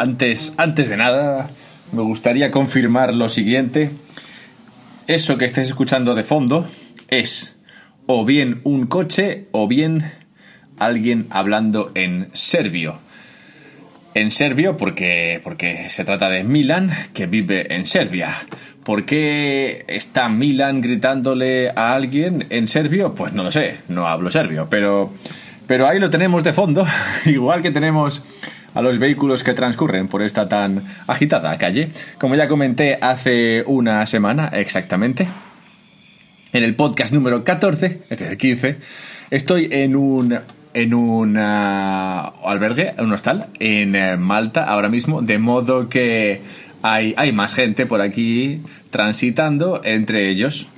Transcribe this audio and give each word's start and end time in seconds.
antes, 0.00 0.54
antes 0.56 0.88
de 0.88 0.96
nada, 0.96 1.50
me 1.92 2.00
gustaría 2.00 2.50
confirmar 2.50 3.14
lo 3.14 3.28
siguiente. 3.28 3.90
Eso 5.06 5.36
que 5.36 5.44
estés 5.44 5.68
escuchando 5.68 6.14
de 6.14 6.24
fondo 6.24 6.66
es 7.08 7.54
o 8.06 8.24
bien 8.24 8.62
un 8.64 8.86
coche 8.86 9.48
o 9.52 9.68
bien 9.68 10.10
alguien 10.78 11.26
hablando 11.28 11.92
en 11.94 12.30
serbio. 12.32 12.98
En 14.14 14.30
serbio 14.30 14.78
porque, 14.78 15.40
porque 15.44 15.90
se 15.90 16.04
trata 16.04 16.30
de 16.30 16.44
Milan, 16.44 16.90
que 17.12 17.26
vive 17.26 17.74
en 17.74 17.84
Serbia. 17.84 18.34
¿Por 18.82 19.04
qué 19.04 19.84
está 19.86 20.30
Milan 20.30 20.80
gritándole 20.80 21.70
a 21.76 21.92
alguien 21.92 22.46
en 22.48 22.68
serbio? 22.68 23.14
Pues 23.14 23.34
no 23.34 23.42
lo 23.42 23.52
sé, 23.52 23.76
no 23.88 24.06
hablo 24.06 24.30
serbio, 24.30 24.68
pero, 24.70 25.12
pero 25.66 25.86
ahí 25.86 26.00
lo 26.00 26.08
tenemos 26.08 26.42
de 26.42 26.54
fondo, 26.54 26.86
igual 27.26 27.60
que 27.60 27.70
tenemos 27.70 28.24
a 28.74 28.82
los 28.82 28.98
vehículos 28.98 29.44
que 29.44 29.54
transcurren 29.54 30.08
por 30.08 30.22
esta 30.22 30.48
tan 30.48 30.84
agitada 31.06 31.56
calle. 31.58 31.90
Como 32.18 32.34
ya 32.34 32.48
comenté 32.48 32.98
hace 33.00 33.62
una 33.66 34.06
semana 34.06 34.48
exactamente, 34.52 35.28
en 36.52 36.64
el 36.64 36.74
podcast 36.74 37.12
número 37.12 37.44
14, 37.44 38.02
este 38.10 38.24
es 38.24 38.30
el 38.30 38.36
15, 38.36 38.76
estoy 39.30 39.68
en 39.70 39.96
un 39.96 40.38
en 40.72 40.94
un 40.94 41.36
albergue, 41.36 42.94
en 42.96 43.06
un 43.06 43.12
hostal, 43.12 43.48
en 43.58 43.96
eh, 43.96 44.16
Malta 44.16 44.64
ahora 44.64 44.88
mismo, 44.88 45.20
de 45.20 45.38
modo 45.38 45.88
que 45.88 46.42
hay, 46.82 47.12
hay 47.16 47.32
más 47.32 47.54
gente 47.54 47.86
por 47.86 48.00
aquí 48.00 48.62
transitando, 48.90 49.80
entre 49.84 50.28
ellos 50.28 50.68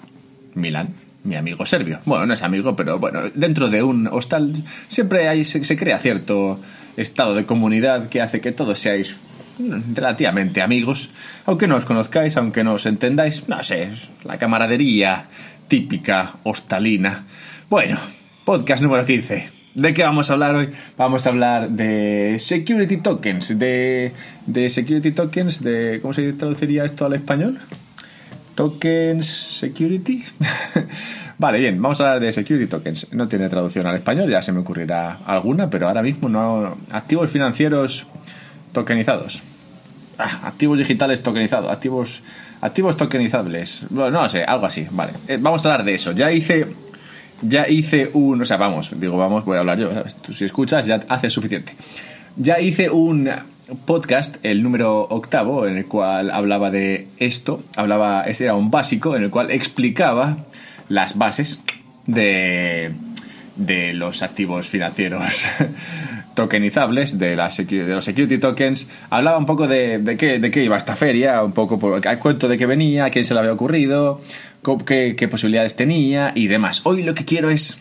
Milán, 0.55 0.89
mi 1.25 1.37
amigo 1.37 1.65
serbio. 1.67 2.01
Bueno, 2.05 2.27
no 2.27 2.35
es 2.35 2.43
amigo, 2.43 2.75
pero 2.77 2.99
bueno, 2.99 3.23
dentro 3.35 3.69
de 3.69 3.83
un 3.83 4.07
hostal 4.09 4.53
siempre 4.89 5.29
hay, 5.29 5.45
se, 5.45 5.77
crea 5.77 5.99
cierto 5.99 6.61
estado 6.97 7.35
de 7.35 7.47
comunidad 7.47 8.09
que 8.09 8.21
hace 8.21 8.41
que 8.41 8.53
todos 8.53 8.79
seáis 8.79 9.17
relativamente 9.95 10.63
amigos, 10.63 11.11
aunque 11.47 11.69
no 11.69 11.77
os 11.77 11.85
conozcáis, 11.85 12.37
aunque 12.37 12.65
no 12.65 12.75
os 12.75 12.87
entendáis, 12.87 13.49
no 13.49 13.63
sé, 13.63 13.91
la 14.25 14.39
camaradería 14.39 15.27
típica 15.69 16.37
hostalina. 16.43 17.25
Bueno, 17.71 17.99
podcast 18.45 18.83
número 18.83 19.05
15. 19.05 19.51
¿De 19.75 19.95
qué 19.95 20.03
vamos 20.03 20.29
a 20.29 20.35
hablar 20.35 20.55
hoy? 20.55 20.69
Vamos 20.99 21.27
a 21.27 21.31
hablar 21.31 21.71
de 21.71 22.37
security 22.39 22.99
tokens, 22.99 23.59
de, 23.59 24.13
de 24.47 24.69
security 24.69 25.13
tokens, 25.13 25.63
de 25.63 25.99
¿cómo 26.03 26.13
se 26.13 26.33
traduciría 26.35 26.85
esto 26.85 27.07
al 27.07 27.15
español? 27.15 27.59
Tokens 28.55 29.27
security. 29.27 30.25
vale, 31.39 31.59
bien, 31.59 31.81
vamos 31.81 32.01
a 32.01 32.05
hablar 32.05 32.21
de 32.21 32.33
security 32.33 32.67
tokens. 32.67 33.07
No 33.13 33.29
tiene 33.29 33.49
traducción 33.49 33.87
al 33.87 33.97
español, 33.97 34.31
ya 34.31 34.43
se 34.43 34.53
me 34.53 34.61
ocurrirá 34.61 35.19
alguna, 35.27 35.71
pero 35.71 35.89
ahora 35.89 36.03
mismo 36.03 36.29
no. 36.29 36.77
Activos 36.91 37.31
financieros 37.31 38.07
tokenizados. 38.73 39.43
Ah, 40.19 40.41
activos 40.45 40.79
digitales 40.79 41.23
tokenizados, 41.23 41.71
activos 41.71 42.23
activos 42.61 42.97
tokenizables. 42.97 43.85
Bueno, 43.91 44.23
no 44.23 44.29
sé, 44.29 44.45
algo 44.45 44.67
así, 44.67 44.87
vale. 44.91 45.15
Eh, 45.29 45.39
vamos 45.41 45.65
a 45.65 45.71
hablar 45.73 45.87
de 45.87 45.95
eso. 45.95 46.13
Ya 46.13 46.31
hice 46.31 46.67
ya 47.43 47.69
hice 47.69 48.11
un. 48.15 48.41
O 48.41 48.45
sea, 48.45 48.57
vamos, 48.57 48.99
digo, 48.99 49.17
vamos, 49.17 49.45
voy 49.45 49.57
a 49.57 49.61
hablar 49.61 49.79
yo. 49.79 49.91
Tú 50.25 50.33
si 50.33 50.45
escuchas, 50.45 50.87
ya 50.87 51.05
hace 51.09 51.29
suficiente. 51.29 51.75
Ya 52.37 52.61
hice 52.61 52.89
un 52.89 53.29
podcast, 53.87 54.37
el 54.45 54.63
número 54.63 55.03
octavo, 55.03 55.67
en 55.67 55.77
el 55.77 55.87
cual 55.87 56.31
hablaba 56.31 56.71
de 56.71 57.09
esto. 57.19 57.63
Hablaba, 57.77 58.25
ese 58.25 58.45
era 58.45 58.55
un 58.55 58.71
básico, 58.71 59.17
en 59.17 59.25
el 59.25 59.31
cual 59.31 59.51
explicaba 59.51 60.39
las 60.89 61.17
bases 61.17 61.61
de, 62.07 62.93
de 63.57 63.93
los 63.93 64.23
activos 64.23 64.69
financieros 64.69 65.47
tokenizables, 66.35 67.19
de, 67.19 67.37
los 67.37 68.05
security 68.05 68.39
tokens. 68.39 68.87
Hablaba 69.11 69.39
un 69.39 69.47
poco 69.47 69.67
de, 69.67 69.99
de, 69.99 70.17
qué, 70.17 70.39
de 70.39 70.51
qué 70.51 70.65
iba 70.65 70.77
esta 70.77 70.97
feria, 70.97 71.43
un 71.43 71.53
poco 71.53 71.79
por 71.79 72.01
cuento 72.19 72.49
de 72.49 72.59
qué 72.59 72.67
venía, 72.67 73.07
a 73.07 73.11
quién 73.11 73.25
se 73.25 73.35
le 73.35 73.41
había 73.41 73.53
ocurrido, 73.53 74.21
qué, 74.87 75.29
posibilidades 75.29 75.77
tenía 75.77 76.33
y 76.35 76.47
demás. 76.47 76.81
Hoy 76.85 77.03
lo 77.03 77.15
que 77.15 77.25
quiero 77.25 77.51
es 77.51 77.81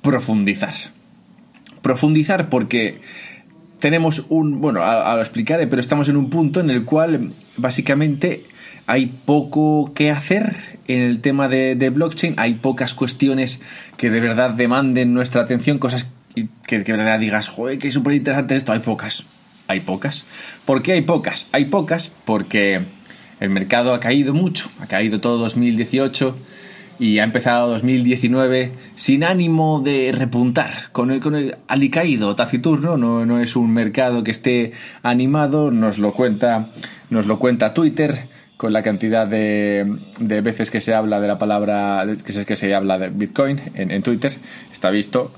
profundizar. 0.00 0.74
Profundizar 1.82 2.48
porque 2.48 3.00
tenemos 3.82 4.26
un, 4.28 4.60
bueno, 4.60 4.84
a, 4.84 5.12
lo 5.16 5.20
explicaré, 5.20 5.66
pero 5.66 5.80
estamos 5.80 6.08
en 6.08 6.16
un 6.16 6.30
punto 6.30 6.60
en 6.60 6.70
el 6.70 6.84
cual 6.84 7.32
básicamente 7.56 8.44
hay 8.86 9.06
poco 9.06 9.92
que 9.92 10.12
hacer 10.12 10.54
en 10.86 11.00
el 11.00 11.20
tema 11.20 11.48
de, 11.48 11.90
blockchain, 11.92 12.34
hay 12.36 12.54
pocas 12.54 12.94
cuestiones 12.94 13.60
que 13.96 14.08
de 14.08 14.20
verdad 14.20 14.50
demanden 14.50 15.12
nuestra 15.14 15.42
atención, 15.42 15.78
cosas 15.78 16.08
que, 16.32 16.46
que 16.64 16.78
de 16.78 16.92
verdad 16.92 17.18
digas, 17.18 17.48
joder, 17.48 17.78
que 17.78 17.90
súper 17.90 18.14
interesante 18.14 18.54
esto, 18.54 18.70
hay 18.70 18.78
pocas, 18.78 19.24
hay 19.66 19.80
pocas. 19.80 20.26
¿Por 20.64 20.84
qué 20.84 20.92
hay 20.92 21.02
pocas? 21.02 21.48
Hay 21.50 21.64
pocas 21.64 22.14
porque 22.24 22.82
el 23.40 23.50
mercado 23.50 23.94
ha 23.94 23.98
caído 23.98 24.32
mucho, 24.32 24.70
ha 24.78 24.86
caído 24.86 25.20
todo 25.20 25.38
2018 25.38 26.36
y 26.98 27.18
ha 27.18 27.24
empezado 27.24 27.68
2019 27.70 28.72
sin 28.94 29.24
ánimo 29.24 29.80
de 29.80 30.12
repuntar, 30.16 30.70
con 30.92 31.10
el, 31.10 31.20
con 31.20 31.34
el 31.34 31.56
alicaído 31.68 32.34
taciturno, 32.36 32.96
no, 32.96 33.26
no 33.26 33.40
es 33.40 33.56
un 33.56 33.72
mercado 33.72 34.22
que 34.22 34.30
esté 34.30 34.72
animado, 35.02 35.70
nos 35.70 35.98
lo 35.98 36.12
cuenta, 36.12 36.70
nos 37.10 37.26
lo 37.26 37.38
cuenta 37.38 37.74
Twitter 37.74 38.28
con 38.56 38.72
la 38.72 38.82
cantidad 38.82 39.26
de, 39.26 39.98
de 40.20 40.40
veces 40.40 40.70
que 40.70 40.80
se 40.80 40.94
habla 40.94 41.20
de 41.20 41.28
la 41.28 41.38
palabra, 41.38 42.06
que 42.24 42.32
se, 42.32 42.46
que 42.46 42.56
se 42.56 42.74
habla 42.74 42.98
de 42.98 43.08
Bitcoin 43.08 43.60
en, 43.74 43.90
en 43.90 44.02
Twitter, 44.02 44.32
está 44.72 44.90
visto, 44.90 45.32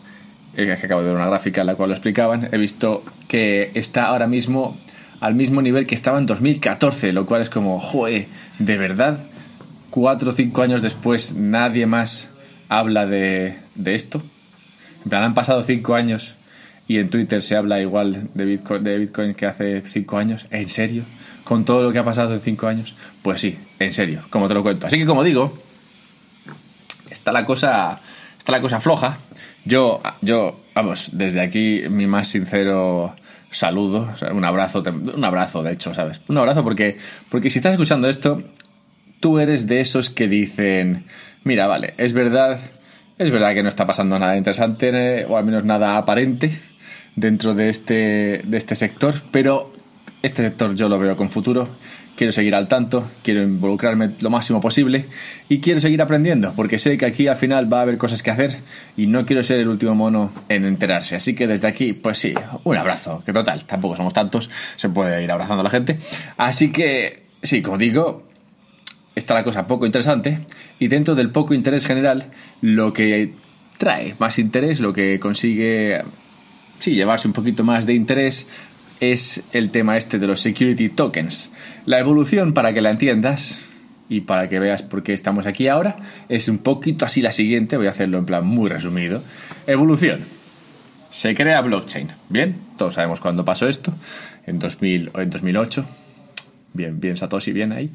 eh, 0.57 0.67
que 0.67 0.73
acabo 0.87 1.01
de 1.01 1.09
ver 1.09 1.17
una 1.17 1.27
gráfica 1.27 1.63
en 1.63 1.69
la 1.69 1.75
cual 1.75 1.89
lo 1.89 1.95
explicaban, 1.95 2.49
he 2.53 2.59
visto 2.59 3.03
que 3.27 3.71
está 3.75 4.07
ahora 4.07 4.27
mismo 4.27 4.77
al 5.21 5.35
mismo 5.35 5.63
nivel 5.63 5.87
que 5.87 5.95
estaba 5.95 6.19
en 6.19 6.27
2014, 6.27 7.15
lo 7.15 7.25
cual 7.25 7.41
es 7.41 7.49
como, 7.49 7.81
joe, 7.81 8.29
de 8.59 8.77
verdad, 8.77 9.21
cuatro 9.95 10.31
o 10.31 10.33
cinco 10.33 10.61
años 10.63 10.83
después 10.83 11.37
nadie 11.37 11.87
más 11.87 12.29
habla 12.69 13.07
de, 13.07 13.61
de 13.77 13.95
esto. 13.95 14.21
En 15.05 15.11
plan, 15.11 15.23
han 15.23 15.35
pasado 15.35 15.63
cinco 15.63 15.95
años 15.95 16.35
y 16.89 16.99
en 16.99 17.11
Twitter 17.11 17.41
se 17.43 17.55
habla 17.55 17.81
igual 17.81 18.29
de 18.35 18.45
Bitcoin, 18.45 18.83
de 18.83 18.99
Bitcoin 18.99 19.35
que 19.35 19.47
hace 19.47 19.83
cinco 19.87 20.19
años. 20.19 20.47
¿En 20.51 20.69
serio? 20.69 21.05
¿Con 21.45 21.65
todo 21.65 21.81
lo 21.81 21.93
que 21.93 22.01
ha 22.01 22.05
pasado 22.05 22.35
en 22.35 22.41
cinco 22.41 22.67
años? 22.67 22.97
Pues 23.23 23.41
sí, 23.41 23.57
en 23.79 23.95
serio, 23.95 24.25
como 24.31 24.49
te 24.49 24.55
lo 24.55 24.65
cuento. 24.65 24.89
Así 24.89 24.99
que 24.99 25.07
como 25.07 25.23
digo, 25.23 25.57
está 27.09 27.31
la 27.31 27.45
cosa, 27.45 28.01
está 28.37 28.51
la 28.51 28.61
cosa 28.61 28.81
floja. 28.81 29.19
Yo, 29.65 30.03
yo, 30.23 30.61
vamos, 30.75 31.11
desde 31.13 31.41
aquí 31.41 31.83
mi 31.89 32.09
más 32.09 32.27
sincero 32.27 33.15
saludo, 33.53 34.13
un 34.33 34.45
abrazo, 34.45 34.83
un 35.15 35.25
abrazo 35.25 35.63
de 35.63 35.75
hecho, 35.75 35.95
¿sabes? 35.95 36.21
Un 36.27 36.37
abrazo 36.37 36.65
porque, 36.65 36.99
porque 37.29 37.49
si 37.49 37.61
estás 37.61 37.71
escuchando 37.71 38.09
esto, 38.09 38.43
tú 39.25 39.39
eres 39.39 39.67
de 39.67 39.81
esos 39.81 40.11
que 40.11 40.29
dicen, 40.29 41.07
mira, 41.45 41.67
vale, 41.67 41.95
es 41.97 42.13
verdad, 42.13 42.61
es 43.17 43.31
verdad 43.31 43.55
que 43.55 43.63
no 43.63 43.71
está 43.71 43.87
pasando 43.87 44.19
nada 44.19 44.37
interesante 44.37 45.25
o 45.25 45.39
al 45.39 45.47
menos 45.47 45.65
nada 45.65 45.97
aparente 45.97 46.61
dentro 47.17 47.55
de 47.55 47.71
este, 47.71 48.43
de 48.45 48.57
este 48.59 48.77
sector, 48.77 49.15
pero 49.31 49.73
este 50.21 50.45
sector 50.45 50.75
yo 50.75 50.91
lo 50.91 50.99
veo 50.99 51.17
con 51.17 51.31
futuro 51.31 51.71
quiero 52.17 52.35
seguir 52.35 52.55
al 52.55 52.69
tanto, 52.69 53.09
quiero 53.23 53.43
involucrarme 53.43 54.11
lo 54.21 54.29
máximo 54.29 54.61
posible 54.61 55.07
y 55.49 55.61
quiero 55.61 55.81
seguir 55.81 56.03
aprendiendo, 56.03 56.53
porque 56.55 56.79
sé 56.79 56.99
que 56.99 57.07
aquí 57.07 57.27
al 57.27 57.37
final 57.37 57.73
va 57.73 57.79
a 57.79 57.83
haber 57.83 57.97
cosas 57.97 58.23
que 58.23 58.31
hacer 58.31 58.59
y 58.95 59.07
no 59.07 59.25
quiero 59.25 59.43
ser 59.43 59.59
el 59.59 59.69
último 59.69 59.95
mono 59.95 60.33
en 60.51 60.67
enterarse. 60.67 61.17
Así 61.17 61.35
que 61.35 61.47
desde 61.47 61.67
aquí, 61.67 61.95
pues 61.95 62.19
sí, 62.19 62.35
un 62.65 62.77
abrazo, 62.77 63.23
que 63.25 63.33
total, 63.33 63.65
tampoco 63.65 63.97
somos 63.97 64.13
tantos, 64.13 64.51
se 64.77 64.91
puede 64.91 65.25
ir 65.25 65.33
abrazando 65.33 65.63
a 65.63 65.65
la 65.65 65.71
gente. 65.71 65.99
Así 66.37 66.71
que, 66.73 67.25
sí, 67.43 67.63
como 67.63 67.79
digo, 67.79 68.34
está 69.15 69.35
la 69.35 69.45
cosa 69.45 69.67
poco 69.67 69.87
interesante 69.87 70.41
y 70.79 70.89
dentro 70.89 71.15
del 71.15 71.31
poco 71.31 71.55
interés 71.55 71.87
general, 71.87 72.31
lo 72.61 72.93
que 72.93 73.33
trae 73.79 74.15
más 74.19 74.39
interés, 74.39 74.81
lo 74.81 74.93
que 74.93 75.21
consigue, 75.21 76.03
sí, 76.79 76.95
llevarse 76.95 77.29
un 77.29 77.35
poquito 77.35 77.65
más 77.65 77.87
de 77.87 77.95
interés, 77.95 78.49
es 79.01 79.43
el 79.53 79.71
tema 79.71 79.97
este 79.97 80.19
de 80.19 80.27
los 80.27 80.41
security 80.41 80.89
tokens. 80.89 81.53
La 81.87 81.99
evolución, 81.99 82.55
para 82.55 82.73
que 82.73 82.81
la 82.81 82.91
entiendas 82.91 83.59
y 84.09 84.23
para 84.23 84.49
que 84.49 84.59
veas 84.59 84.83
por 84.83 85.03
qué 85.03 85.13
estamos 85.13 85.47
aquí 85.47 85.69
ahora, 85.69 85.97
es 86.29 86.49
un 86.49 86.59
poquito 86.59 87.05
así 87.05 87.23
la 87.23 87.33
siguiente, 87.33 87.77
voy 87.77 87.87
a 87.87 87.91
hacerlo 87.91 88.19
en 88.19 88.27
plan 88.27 88.47
muy 88.47 88.69
resumido. 88.69 89.23
Evolución. 89.67 90.21
Se 91.11 91.35
crea 91.35 91.61
blockchain. 91.61 92.09
Bien, 92.29 92.57
todos 92.77 92.95
sabemos 92.95 93.21
cuándo 93.21 93.45
pasó 93.45 93.69
esto, 93.69 93.95
en, 94.47 94.59
2000, 94.59 95.13
en 95.15 95.31
2008. 95.31 95.85
Bien, 96.73 96.99
bien 96.99 97.17
Satoshi, 97.17 97.53
bien 97.53 97.73
ahí. 97.73 97.91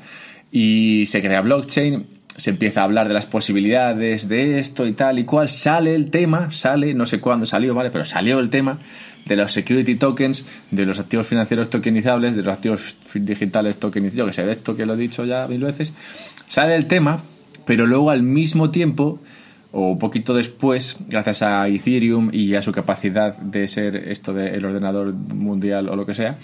Y 0.51 1.06
se 1.06 1.22
crea 1.22 1.42
blockchain, 1.42 2.07
se 2.36 2.50
empieza 2.50 2.81
a 2.81 2.84
hablar 2.86 3.07
de 3.07 3.13
las 3.13 3.25
posibilidades 3.25 4.28
de 4.28 4.60
esto 4.60 4.88
y 4.88 4.94
tal 4.94 5.19
y 5.19 5.25
cual. 5.25 5.50
Sale 5.50 5.94
el 5.94 6.10
tema, 6.10 6.51
sale, 6.51 6.94
no 6.94 7.06
sé 7.06 7.19
cuándo 7.19 7.46
salió, 7.46 7.74
¿vale? 7.75 7.92
Pero 7.92 8.06
salió 8.06 8.40
el 8.40 8.50
tema 8.50 8.80
de 9.25 9.36
los 9.36 9.51
security 9.51 9.96
tokens, 9.96 10.46
de 10.72 10.86
los 10.86 11.00
activos 11.00 11.28
financieros 11.28 11.69
tokenizables, 11.69 12.36
de 12.36 12.44
los 12.44 12.54
activos 12.54 12.96
digitales 13.13 13.78
tokenizables, 13.78 14.18
yo 14.18 14.25
que 14.25 14.34
sé, 14.34 14.46
de 14.46 14.51
esto 14.51 14.75
que 14.75 14.86
lo 14.86 14.94
he 14.94 14.98
dicho 14.98 15.25
ya 15.25 15.48
mil 15.48 15.62
veces, 15.62 15.94
sale 16.48 16.75
el 16.75 16.88
tema, 16.88 17.24
pero 17.66 17.86
luego 17.86 18.10
al 18.10 18.24
mismo 18.24 18.72
tiempo 18.72 19.19
o 19.72 19.92
un 19.92 20.00
poquito 20.00 20.34
después, 20.34 20.98
gracias 21.07 21.44
a 21.44 21.68
Ethereum 21.68 22.30
y 22.34 22.56
a 22.56 22.62
su 22.62 22.72
capacidad 22.72 23.38
de 23.38 23.68
ser 23.68 23.96
esto 23.96 24.34
del 24.34 24.66
ordenador 24.66 25.13
mundial 25.13 25.90
o 25.90 25.96
lo 25.96 26.06
que 26.06 26.16
sea, 26.16 26.38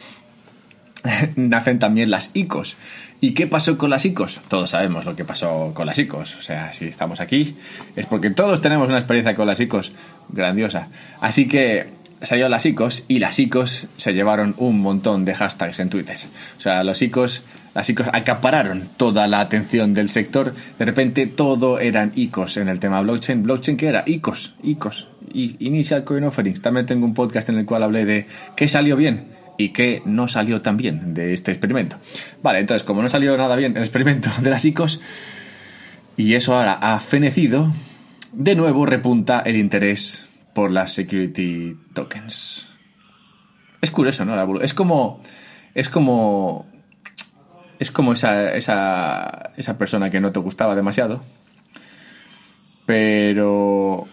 nacen 1.36 1.80
también 1.80 2.12
las 2.12 2.32
ICOs. 2.36 2.78
¿Y 3.26 3.32
qué 3.32 3.48
pasó 3.48 3.76
con 3.76 3.90
las 3.90 4.06
ICOs? 4.06 4.42
Todos 4.48 4.70
sabemos 4.70 5.04
lo 5.04 5.16
que 5.16 5.26
pasó 5.26 5.72
con 5.74 5.88
las 5.88 5.98
ICOs. 5.98 6.36
O 6.36 6.42
sea, 6.44 6.72
si 6.74 6.86
estamos 6.86 7.20
aquí 7.20 7.56
es 7.96 8.06
porque 8.06 8.30
todos 8.30 8.62
tenemos 8.62 8.88
una 8.88 9.00
experiencia 9.00 9.36
con 9.36 9.48
las 9.48 9.60
ICOs 9.60 9.94
grandiosa. 10.30 10.90
Así 11.22 11.48
que 11.48 11.88
salió 12.22 12.48
las 12.50 12.68
ICOs 12.68 13.06
y 13.08 13.18
las 13.18 13.40
ICOs 13.40 13.88
se 13.98 14.14
llevaron 14.14 14.54
un 14.60 14.80
montón 14.80 15.26
de 15.26 15.34
hashtags 15.34 15.80
en 15.80 15.90
Twitter. 15.90 16.18
O 16.60 16.62
sea, 16.62 16.84
los 16.84 17.02
ICOs, 17.02 17.42
las 17.74 17.90
ICOs 17.90 18.10
acapararon 18.14 18.90
toda 18.96 19.28
la 19.28 19.40
atención 19.40 19.96
del 19.96 20.10
sector. 20.10 20.54
De 20.78 20.86
repente 20.86 21.26
todo 21.26 21.80
eran 21.80 22.12
ICOs 22.14 22.58
en 22.58 22.70
el 22.70 22.80
tema 22.80 23.02
blockchain. 23.02 23.42
¿Blockchain 23.42 23.76
qué 23.76 23.88
era? 23.88 24.04
ICOs, 24.06 24.54
ICOs. 24.62 25.08
Initial 25.34 26.04
Coin 26.04 26.26
Offerings. 26.26 26.62
También 26.62 26.86
tengo 26.86 27.08
un 27.08 27.16
podcast 27.16 27.50
en 27.50 27.58
el 27.58 27.66
cual 27.66 27.82
hablé 27.82 28.06
de 28.06 28.28
qué 28.56 28.70
salió 28.70 28.96
bien 28.96 29.35
y 29.58 29.70
qué 29.70 30.02
no 30.06 30.28
salió 30.28 30.62
tan 30.62 30.78
bien 30.78 31.14
de 31.14 31.34
este 31.34 31.52
experimento. 31.52 31.98
Vale, 32.42 32.60
entonces 32.60 32.84
como 32.84 33.02
no 33.02 33.10
salió 33.10 33.38
nada 33.38 33.56
bien 33.56 33.76
el 33.78 33.84
experimento 33.84 34.30
de 34.42 34.50
las 34.50 34.66
ICOs 34.66 35.02
y 36.18 36.34
eso 36.34 36.56
ahora 36.56 36.74
ha 36.74 37.00
fenecido, 37.00 37.72
de 38.32 38.56
nuevo 38.56 38.86
repunta 38.86 39.40
el 39.40 39.58
interés 39.58 40.28
por 40.54 40.72
las 40.72 40.94
security 40.94 41.76
tokens. 41.94 42.68
Es 43.82 43.92
curioso, 43.92 44.26
¿no? 44.26 44.62
Es 44.62 44.74
como. 44.74 45.22
Es 45.76 45.90
como. 45.90 46.66
Es 47.78 47.92
como 47.92 48.14
esa, 48.14 48.56
esa, 48.56 49.52
esa 49.58 49.78
persona 49.78 50.10
que 50.10 50.22
no 50.22 50.32
te 50.32 50.40
gustaba 50.40 50.76
demasiado. 50.76 51.24
Pero. 52.86 54.08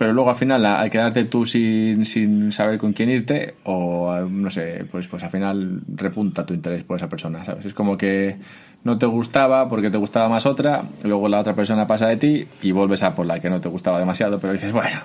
Pero 0.00 0.14
luego 0.14 0.30
al 0.30 0.36
final, 0.36 0.64
al 0.64 0.88
quedarte 0.88 1.26
tú 1.26 1.44
sin, 1.44 2.06
sin 2.06 2.52
saber 2.52 2.78
con 2.78 2.94
quién 2.94 3.10
irte, 3.10 3.56
o 3.64 4.18
no 4.20 4.50
sé, 4.50 4.86
pues, 4.90 5.06
pues 5.08 5.22
al 5.22 5.28
final 5.28 5.82
repunta 5.94 6.46
tu 6.46 6.54
interés 6.54 6.84
por 6.84 6.96
esa 6.96 7.10
persona, 7.10 7.44
¿sabes? 7.44 7.66
Es 7.66 7.74
como 7.74 7.98
que 7.98 8.38
no 8.82 8.96
te 8.96 9.04
gustaba 9.04 9.68
porque 9.68 9.90
te 9.90 9.98
gustaba 9.98 10.30
más 10.30 10.46
otra, 10.46 10.84
luego 11.02 11.28
la 11.28 11.40
otra 11.40 11.54
persona 11.54 11.86
pasa 11.86 12.06
de 12.06 12.16
ti 12.16 12.46
y 12.62 12.72
vuelves 12.72 13.02
a 13.02 13.14
por 13.14 13.26
la 13.26 13.40
que 13.40 13.50
no 13.50 13.60
te 13.60 13.68
gustaba 13.68 13.98
demasiado, 13.98 14.40
pero 14.40 14.54
dices, 14.54 14.72
bueno, 14.72 15.00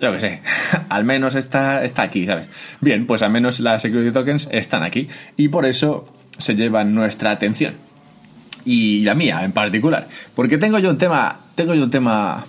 yo 0.00 0.12
que 0.12 0.20
sé, 0.20 0.42
al 0.90 1.02
menos 1.02 1.34
está, 1.34 1.82
está 1.82 2.02
aquí, 2.02 2.24
¿sabes? 2.24 2.48
Bien, 2.80 3.04
pues 3.04 3.22
al 3.22 3.32
menos 3.32 3.58
las 3.58 3.82
security 3.82 4.12
tokens 4.12 4.48
están 4.52 4.84
aquí 4.84 5.08
y 5.36 5.48
por 5.48 5.66
eso 5.66 6.06
se 6.38 6.54
llevan 6.54 6.94
nuestra 6.94 7.32
atención. 7.32 7.74
Y 8.64 9.02
la 9.02 9.16
mía 9.16 9.42
en 9.42 9.50
particular. 9.50 10.06
Porque 10.36 10.56
tengo 10.56 10.78
yo 10.78 10.90
un 10.90 10.98
tema, 10.98 11.40
tengo 11.56 11.74
yo 11.74 11.82
un 11.82 11.90
tema 11.90 12.46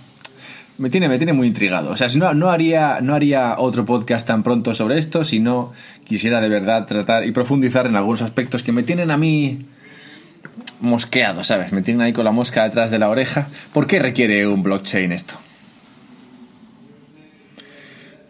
me 0.80 0.90
tiene, 0.90 1.08
me 1.10 1.18
tiene 1.18 1.34
muy 1.34 1.48
intrigado. 1.48 1.92
O 1.92 1.96
sea, 1.96 2.08
no, 2.16 2.34
no, 2.34 2.50
haría, 2.50 3.02
no 3.02 3.14
haría 3.14 3.56
otro 3.60 3.86
podcast 3.86 4.26
tan 4.26 4.44
pronto 4.44 4.74
sobre 4.74 4.98
esto 4.98 5.26
si 5.26 5.40
no 5.40 5.74
quisiera 6.06 6.42
de 6.42 6.50
verdad 6.50 6.86
tratar 6.86 7.26
y 7.26 7.32
profundizar 7.32 7.86
en 7.86 7.96
algunos 7.96 8.22
aspectos 8.22 8.64
que 8.64 8.72
me 8.72 8.84
tienen 8.84 9.12
a 9.12 9.18
mí 9.18 9.66
mosqueado, 10.82 11.44
¿sabes? 11.44 11.74
Me 11.74 11.82
tienen 11.82 12.02
ahí 12.02 12.14
con 12.14 12.26
la 12.26 12.32
mosca 12.32 12.64
detrás 12.64 12.92
de 12.92 13.00
la 13.00 13.10
oreja. 13.10 13.50
¿Por 13.74 13.88
qué 13.88 14.00
requiere 14.00 14.48
un 14.48 14.64
blockchain 14.64 15.12
esto? 15.12 15.36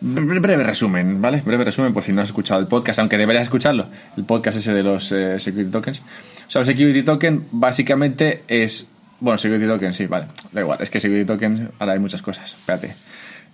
Breve 0.02 0.64
resumen, 0.64 1.22
¿vale? 1.22 1.42
Breve 1.46 1.66
resumen, 1.66 1.94
por 1.94 2.04
si 2.04 2.14
no 2.14 2.22
has 2.22 2.30
escuchado 2.30 2.60
el 2.60 2.68
podcast, 2.68 3.00
aunque 3.00 3.18
deberías 3.18 3.44
escucharlo, 3.44 3.88
el 4.16 4.24
podcast 4.24 4.58
ese 4.58 4.74
de 4.74 4.82
los 4.82 5.12
eh, 5.12 5.40
security 5.40 5.72
tokens. 5.72 6.02
O 6.48 6.52
sea, 6.52 6.62
el 6.62 6.66
security 6.66 7.04
token 7.04 7.46
básicamente 7.52 8.44
es. 8.48 8.90
Bueno, 9.20 9.38
security 9.38 9.68
token, 9.68 9.94
sí, 9.94 10.06
vale, 10.06 10.28
da 10.52 10.62
igual, 10.62 10.80
es 10.82 10.90
que 10.90 11.00
security 11.00 11.26
token, 11.26 11.72
ahora 11.80 11.94
hay 11.94 12.00
muchas 12.00 12.22
cosas, 12.22 12.54
espérate. 12.54 12.96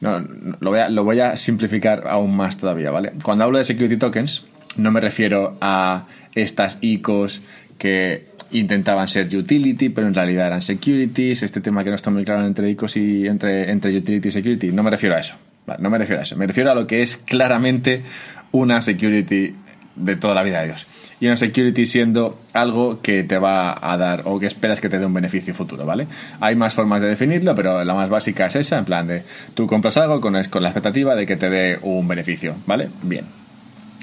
No, 0.02 0.20
lo, 0.60 0.70
voy 0.70 0.80
a, 0.80 0.90
lo 0.90 1.04
voy 1.04 1.20
a 1.22 1.38
simplificar 1.38 2.08
aún 2.08 2.36
más 2.36 2.58
todavía, 2.58 2.92
¿vale? 2.92 3.14
Cuando 3.24 3.46
hablo 3.46 3.58
de 3.58 3.66
security 3.66 3.98
tokens, 3.98 4.46
no 4.78 4.92
me 4.92 5.00
refiero 5.00 5.58
a 5.62 6.06
estas 6.34 6.78
ICOs 6.82 7.42
que 7.78 8.26
intentaban 8.52 9.08
ser 9.08 9.34
utility, 9.36 9.90
pero 9.90 10.08
en 10.08 10.14
realidad 10.14 10.48
eran 10.48 10.62
securities, 10.62 11.44
este 11.44 11.62
tema 11.62 11.84
que 11.84 11.90
no 11.90 11.96
está 11.96 12.12
muy 12.12 12.26
claro 12.26 12.46
entre 12.46 12.70
ICOs 12.72 12.98
y 12.98 13.28
entre, 13.28 13.72
entre 13.72 13.96
utility 13.98 14.28
y 14.28 14.32
security, 14.32 14.72
no 14.72 14.84
me 14.84 14.92
refiero 14.92 15.16
a 15.16 15.20
eso, 15.20 15.36
no 15.80 15.90
me 15.90 15.98
refiero 15.98 16.20
a 16.20 16.24
eso, 16.24 16.36
me 16.36 16.46
refiero 16.46 16.72
a 16.72 16.76
lo 16.76 16.86
que 16.86 17.02
es 17.02 17.18
claramente 17.18 18.04
una 18.52 18.82
security 18.82 19.56
de 19.96 20.16
toda 20.18 20.34
la 20.34 20.44
vida 20.44 20.62
de 20.62 20.68
Dios. 20.68 20.88
Y 21.20 21.28
una 21.28 21.38
security 21.38 21.86
siendo 21.86 22.40
algo 22.54 23.02
que 23.02 23.24
te 23.24 23.38
va 23.38 23.78
a 23.82 23.98
dar 23.98 24.24
o 24.26 24.40
que 24.40 24.48
esperas 24.48 24.82
que 24.82 24.90
te 24.90 25.00
dé 25.00 25.06
un 25.06 25.14
beneficio 25.14 25.54
futuro, 25.54 25.86
¿vale? 25.86 26.08
Hay 26.42 26.56
más 26.56 26.74
formas 26.74 27.02
de 27.02 27.08
definirlo, 27.08 27.56
pero 27.56 27.84
la 27.84 27.94
más 27.94 28.10
básica 28.10 28.48
es 28.48 28.56
esa, 28.56 28.80
en 28.80 28.86
plan 28.86 29.08
de 29.08 29.24
tú 29.54 29.66
compras 29.66 29.96
algo 29.98 30.20
con, 30.20 30.42
con 30.46 30.62
la 30.62 30.70
expectativa 30.70 31.16
de 31.16 31.26
que 31.26 31.38
te 31.38 31.50
dé 31.50 31.80
un 31.82 32.08
beneficio, 32.08 32.56
¿vale? 32.66 32.90
Bien. 33.02 33.26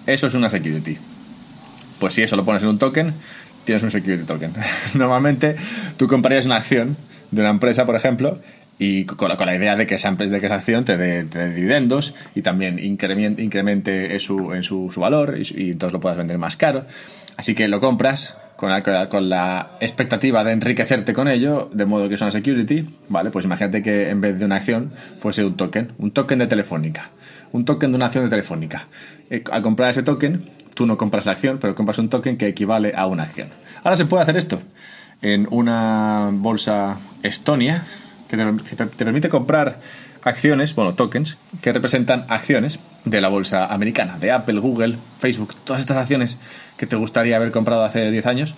Eso 0.06 0.26
es 0.26 0.34
una 0.34 0.48
security. 0.48 0.96
Pues 1.98 2.14
si 2.14 2.22
eso 2.22 2.34
lo 2.34 2.44
pones 2.44 2.62
en 2.62 2.70
un 2.70 2.78
token, 2.78 3.14
tienes 3.64 3.82
un 3.82 3.90
security 3.90 4.24
token. 4.24 4.52
Normalmente 4.94 5.56
tú 5.96 6.08
comprarías 6.08 6.46
una 6.46 6.56
acción 6.56 6.96
de 7.30 7.40
una 7.40 7.50
empresa, 7.50 7.86
por 7.86 7.94
ejemplo, 7.94 8.40
y 8.78 9.04
con 9.04 9.28
la, 9.28 9.56
idea 9.56 9.76
de 9.76 9.86
que 9.86 9.94
esa, 9.94 10.10
de 10.12 10.40
que 10.40 10.46
esa 10.46 10.56
acción 10.56 10.84
te 10.84 10.96
dé, 10.96 11.24
dividendos 11.54 12.14
y 12.34 12.42
también 12.42 12.78
incremente, 12.78 13.42
incremente 13.42 14.18
su, 14.18 14.52
en 14.54 14.64
su, 14.64 14.90
su 14.92 15.00
valor 15.00 15.36
y, 15.38 15.42
y, 15.66 15.70
entonces 15.72 15.92
lo 15.92 16.00
puedas 16.00 16.18
vender 16.18 16.38
más 16.38 16.56
caro. 16.56 16.84
Así 17.36 17.54
que 17.54 17.68
lo 17.68 17.80
compras 17.80 18.36
con 18.62 18.70
la, 18.70 19.08
con 19.08 19.28
la 19.28 19.72
expectativa 19.80 20.44
de 20.44 20.52
enriquecerte 20.52 21.12
con 21.12 21.26
ello, 21.26 21.68
de 21.72 21.84
modo 21.84 22.08
que 22.08 22.14
es 22.14 22.20
una 22.20 22.30
security, 22.30 22.86
¿vale? 23.08 23.30
Pues 23.30 23.44
imagínate 23.44 23.82
que 23.82 24.08
en 24.08 24.20
vez 24.20 24.38
de 24.38 24.44
una 24.44 24.54
acción 24.54 24.92
fuese 25.18 25.44
un 25.44 25.56
token, 25.56 25.92
un 25.98 26.12
token 26.12 26.38
de 26.38 26.46
Telefónica, 26.46 27.10
un 27.50 27.64
token 27.64 27.90
de 27.90 27.96
una 27.96 28.06
acción 28.06 28.22
de 28.22 28.30
Telefónica. 28.30 28.86
Eh, 29.30 29.42
al 29.50 29.62
comprar 29.62 29.90
ese 29.90 30.04
token, 30.04 30.44
tú 30.74 30.86
no 30.86 30.96
compras 30.96 31.26
la 31.26 31.32
acción, 31.32 31.58
pero 31.60 31.74
compras 31.74 31.98
un 31.98 32.08
token 32.08 32.36
que 32.36 32.46
equivale 32.46 32.92
a 32.94 33.06
una 33.06 33.24
acción. 33.24 33.48
Ahora 33.82 33.96
se 33.96 34.06
puede 34.06 34.22
hacer 34.22 34.36
esto 34.36 34.62
en 35.22 35.48
una 35.50 36.30
bolsa 36.32 36.98
Estonia, 37.24 37.82
que 38.36 38.76
te, 38.76 38.86
permite 38.86 39.28
comprar 39.28 39.80
acciones, 40.22 40.74
bueno, 40.74 40.94
tokens, 40.94 41.36
que 41.60 41.72
representan 41.72 42.24
acciones 42.28 42.78
de 43.04 43.20
la 43.20 43.28
bolsa 43.28 43.66
americana, 43.66 44.18
de 44.18 44.30
Apple, 44.30 44.60
Google, 44.60 44.96
Facebook, 45.18 45.54
todas 45.64 45.80
estas 45.80 45.96
acciones 45.96 46.38
que 46.76 46.86
te 46.86 46.96
gustaría 46.96 47.36
haber 47.36 47.50
comprado 47.50 47.84
hace 47.84 48.10
10 48.10 48.26
años. 48.26 48.54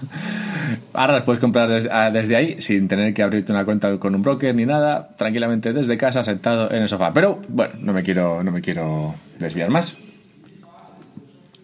Ahora 0.92 1.14
las 1.14 1.22
puedes 1.22 1.40
comprar 1.40 1.68
desde, 1.68 2.36
ahí 2.36 2.60
sin 2.60 2.88
tener 2.88 3.14
que 3.14 3.22
abrirte 3.22 3.52
una 3.52 3.64
cuenta 3.64 3.98
con 3.98 4.14
un 4.14 4.22
broker 4.22 4.54
ni 4.54 4.66
nada, 4.66 5.08
tranquilamente 5.16 5.72
desde 5.72 5.96
casa, 5.96 6.22
sentado 6.24 6.70
en 6.70 6.82
el 6.82 6.88
sofá. 6.88 7.12
Pero 7.12 7.40
bueno, 7.48 7.74
no 7.78 7.92
me 7.92 8.02
quiero, 8.02 8.42
no 8.42 8.52
me 8.52 8.60
quiero 8.60 9.14
desviar 9.38 9.70
más. 9.70 9.96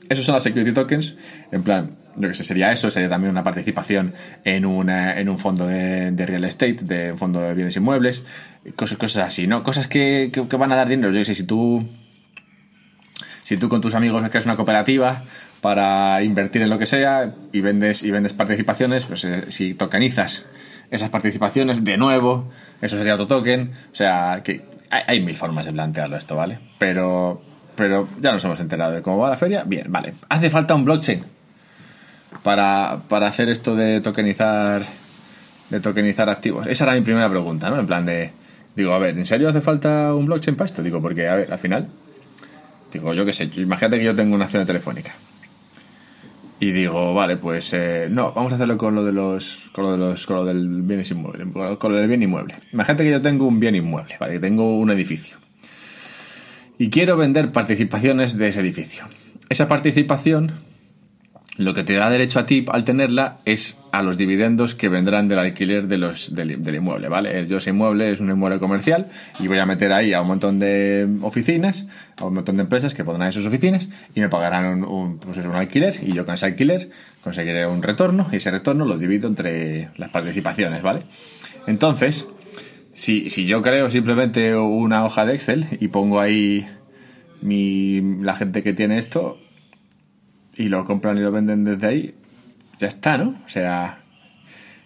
Esos 0.09 0.25
son 0.25 0.35
las 0.35 0.43
security 0.43 0.73
tokens, 0.73 1.17
en 1.53 1.63
plan, 1.63 1.97
lo 2.19 2.29
que 2.29 2.35
sería 2.35 2.73
eso, 2.73 2.91
sería 2.91 3.09
también 3.09 3.31
una 3.31 3.45
participación 3.45 4.15
en, 4.45 4.65
una, 4.65 5.19
en 5.19 5.29
un 5.29 5.39
fondo 5.39 5.67
de, 5.67 6.13
real 6.27 6.45
estate, 6.45 6.79
de 6.83 7.13
un 7.13 7.19
fondo 7.19 7.41
de 7.41 7.55
bienes 7.55 7.77
inmuebles, 7.77 8.25
cosas, 8.75 8.99
cosas 8.99 9.27
así, 9.27 9.47
¿no? 9.47 9.63
Cosas 9.63 9.87
que, 9.87 10.31
que, 10.33 10.57
van 10.57 10.73
a 10.73 10.77
dar 10.77 10.89
dinero. 10.89 11.13
Yo 11.13 11.23
sé, 11.25 11.35
si 11.35 11.45
tú, 11.45 11.87
si 13.45 13.57
tú 13.57 13.69
con 13.69 13.81
tus 13.81 13.95
amigos 13.95 14.27
creas 14.31 14.47
una 14.47 14.57
cooperativa 14.57 15.25
para 15.61 16.23
invertir 16.23 16.63
en 16.63 16.71
lo 16.71 16.79
que 16.79 16.87
sea 16.87 17.35
y 17.53 17.61
vendes, 17.61 18.03
y 18.03 18.11
vendes 18.11 18.33
participaciones, 18.33 19.05
pues 19.05 19.25
eh, 19.25 19.51
si 19.51 19.75
tokenizas 19.75 20.47
esas 20.91 21.11
participaciones 21.11 21.85
de 21.85 21.99
nuevo, 21.99 22.51
eso 22.81 22.97
sería 22.97 23.15
otro 23.15 23.27
token. 23.27 23.73
O 23.93 23.95
sea, 23.95 24.41
que 24.43 24.65
hay, 24.91 25.03
hay 25.07 25.21
mil 25.21 25.37
formas 25.37 25.67
de 25.67 25.73
plantearlo 25.73 26.17
esto, 26.17 26.35
¿vale? 26.35 26.59
Pero, 26.79 27.43
pero 27.79 28.07
ya 28.21 28.33
nos 28.33 28.45
hemos 28.45 28.61
enterado 28.61 28.93
de 28.93 29.01
cómo 29.01 29.19
va 29.19 29.31
la 29.31 29.37
feria. 29.37 29.65
Bien, 29.65 29.87
vale. 29.89 30.13
Hace 30.29 30.51
falta 30.51 30.75
un 30.75 30.85
blockchain 30.85 31.25
para, 32.43 33.01
para 33.09 33.29
hacer 33.29 33.49
esto 33.49 33.75
de 33.75 34.03
tokenizar 34.03 34.83
de 35.71 35.81
tokenizar 35.81 36.29
activos? 36.29 36.67
Esa 36.67 36.85
era 36.85 36.95
mi 36.95 37.03
primera 37.03 37.29
pregunta, 37.29 37.71
¿no? 37.71 37.79
En 37.79 37.87
plan 37.87 38.05
de, 38.07 38.31
digo, 38.75 38.93
a 38.93 38.99
ver, 38.99 39.19
¿en 39.19 39.27
serio 39.27 39.49
hace 39.49 39.61
falta 39.61 40.15
un 40.15 40.27
blockchain 40.27 40.57
para 40.57 40.67
esto? 40.67 40.83
Digo, 40.83 41.01
porque, 41.01 41.29
a 41.29 41.35
ver, 41.35 41.53
al 41.53 41.59
final, 41.59 41.89
digo, 42.93 43.15
yo 43.15 43.25
qué 43.25 43.33
sé, 43.33 43.51
imagínate 43.57 43.99
que 43.99 44.05
yo 44.05 44.15
tengo 44.15 44.35
una 44.35 44.45
acción 44.45 44.67
telefónica. 44.67 45.15
Y 46.61 46.73
digo, 46.73 47.15
vale, 47.15 47.37
pues 47.37 47.73
eh, 47.73 48.09
no, 48.11 48.33
vamos 48.33 48.51
a 48.53 48.57
hacerlo 48.57 48.77
con 48.77 48.95
lo 48.95 49.05
de 49.05 49.13
los, 49.13 49.71
con 49.73 49.85
lo 49.85 49.93
de 49.93 49.99
los, 49.99 50.27
con 50.27 50.37
lo 50.37 50.45
del 50.45 50.83
bien 50.83 51.05
inmueble, 51.09 51.47
con 51.79 51.93
lo 51.93 51.99
del 51.99 52.09
bien 52.09 52.23
inmueble. 52.23 52.57
Imagínate 52.73 53.05
que 53.05 53.11
yo 53.13 53.23
tengo 53.23 53.47
un 53.47 53.61
bien 53.61 53.77
inmueble, 53.77 54.17
vale, 54.19 54.35
que 54.35 54.41
tengo 54.41 54.77
un 54.77 54.91
edificio. 54.91 55.37
Y 56.79 56.91
quiero 56.91 57.17
vender 57.17 57.53
participaciones 57.53 58.39
de 58.39 58.49
ese 58.49 58.61
edificio. 58.61 59.05
Esa 59.49 59.67
participación 59.67 60.53
lo 61.59 61.75
que 61.75 61.83
te 61.83 61.95
da 61.95 62.09
derecho 62.09 62.39
a 62.39 62.47
ti 62.47 62.65
al 62.69 62.85
tenerla 62.85 63.39
es 63.45 63.77
a 63.91 64.03
los 64.03 64.17
dividendos 64.17 64.77
que 64.77 64.89
vendrán 64.89 65.27
del 65.27 65.41
alquiler 65.41 65.89
del, 65.89 66.75
inmueble, 66.75 67.09
¿vale? 67.09 67.49
Yo 67.49 67.57
ese 67.57 67.71
inmueble 67.71 68.13
es 68.13 68.21
un 68.21 68.31
inmueble 68.31 68.61
comercial 68.61 69.09
y 69.41 69.49
voy 69.49 69.59
a 69.59 69.67
meter 69.67 69.93
ahí 69.93 70.13
a 70.13 70.23
un 70.23 70.29
montón 70.29 70.61
de 70.61 71.09
oficinas, 71.23 71.89
a 72.17 72.27
un 72.27 72.35
montón 72.35 72.59
de 72.59 72.63
empresas 72.63 72.95
que 72.95 73.03
pondrán 73.03 73.29
esas 73.31 73.45
oficinas 73.45 73.89
y 74.15 74.21
me 74.21 74.29
pagarán 74.29 74.85
un, 74.85 75.19
pues 75.19 75.37
un 75.39 75.53
alquiler 75.57 75.99
y 76.01 76.13
yo 76.13 76.25
con 76.25 76.37
ese 76.37 76.47
alquiler 76.47 76.91
conseguiré 77.25 77.67
un 77.67 77.83
retorno 77.83 78.29
y 78.31 78.37
ese 78.37 78.53
retorno 78.53 78.85
lo 78.85 78.97
divido 78.97 79.27
entre 79.27 79.89
las 79.97 80.11
participaciones, 80.11 80.81
¿vale? 80.81 81.03
Entonces, 81.67 82.29
si, 82.99 83.31
si 83.31 83.47
yo 83.47 83.63
creo 83.63 83.91
simplemente 83.91 84.57
una 84.57 85.05
hoja 85.05 85.25
de 85.25 85.33
Excel 85.33 85.67
y 85.79 85.87
pongo 85.87 86.19
ahí 86.19 86.67
mi, 87.41 88.01
la 88.23 88.35
gente 88.35 88.65
que 88.65 88.73
tiene 88.73 88.99
esto, 88.99 89.39
y 90.57 90.65
lo 90.65 90.85
compran 90.85 91.17
y 91.17 91.21
lo 91.21 91.31
venden 91.31 91.63
desde 91.63 91.87
ahí, 91.87 92.15
ya 92.81 92.89
está, 92.89 93.17
¿no? 93.17 93.41
O 93.47 93.49
sea, 93.49 94.01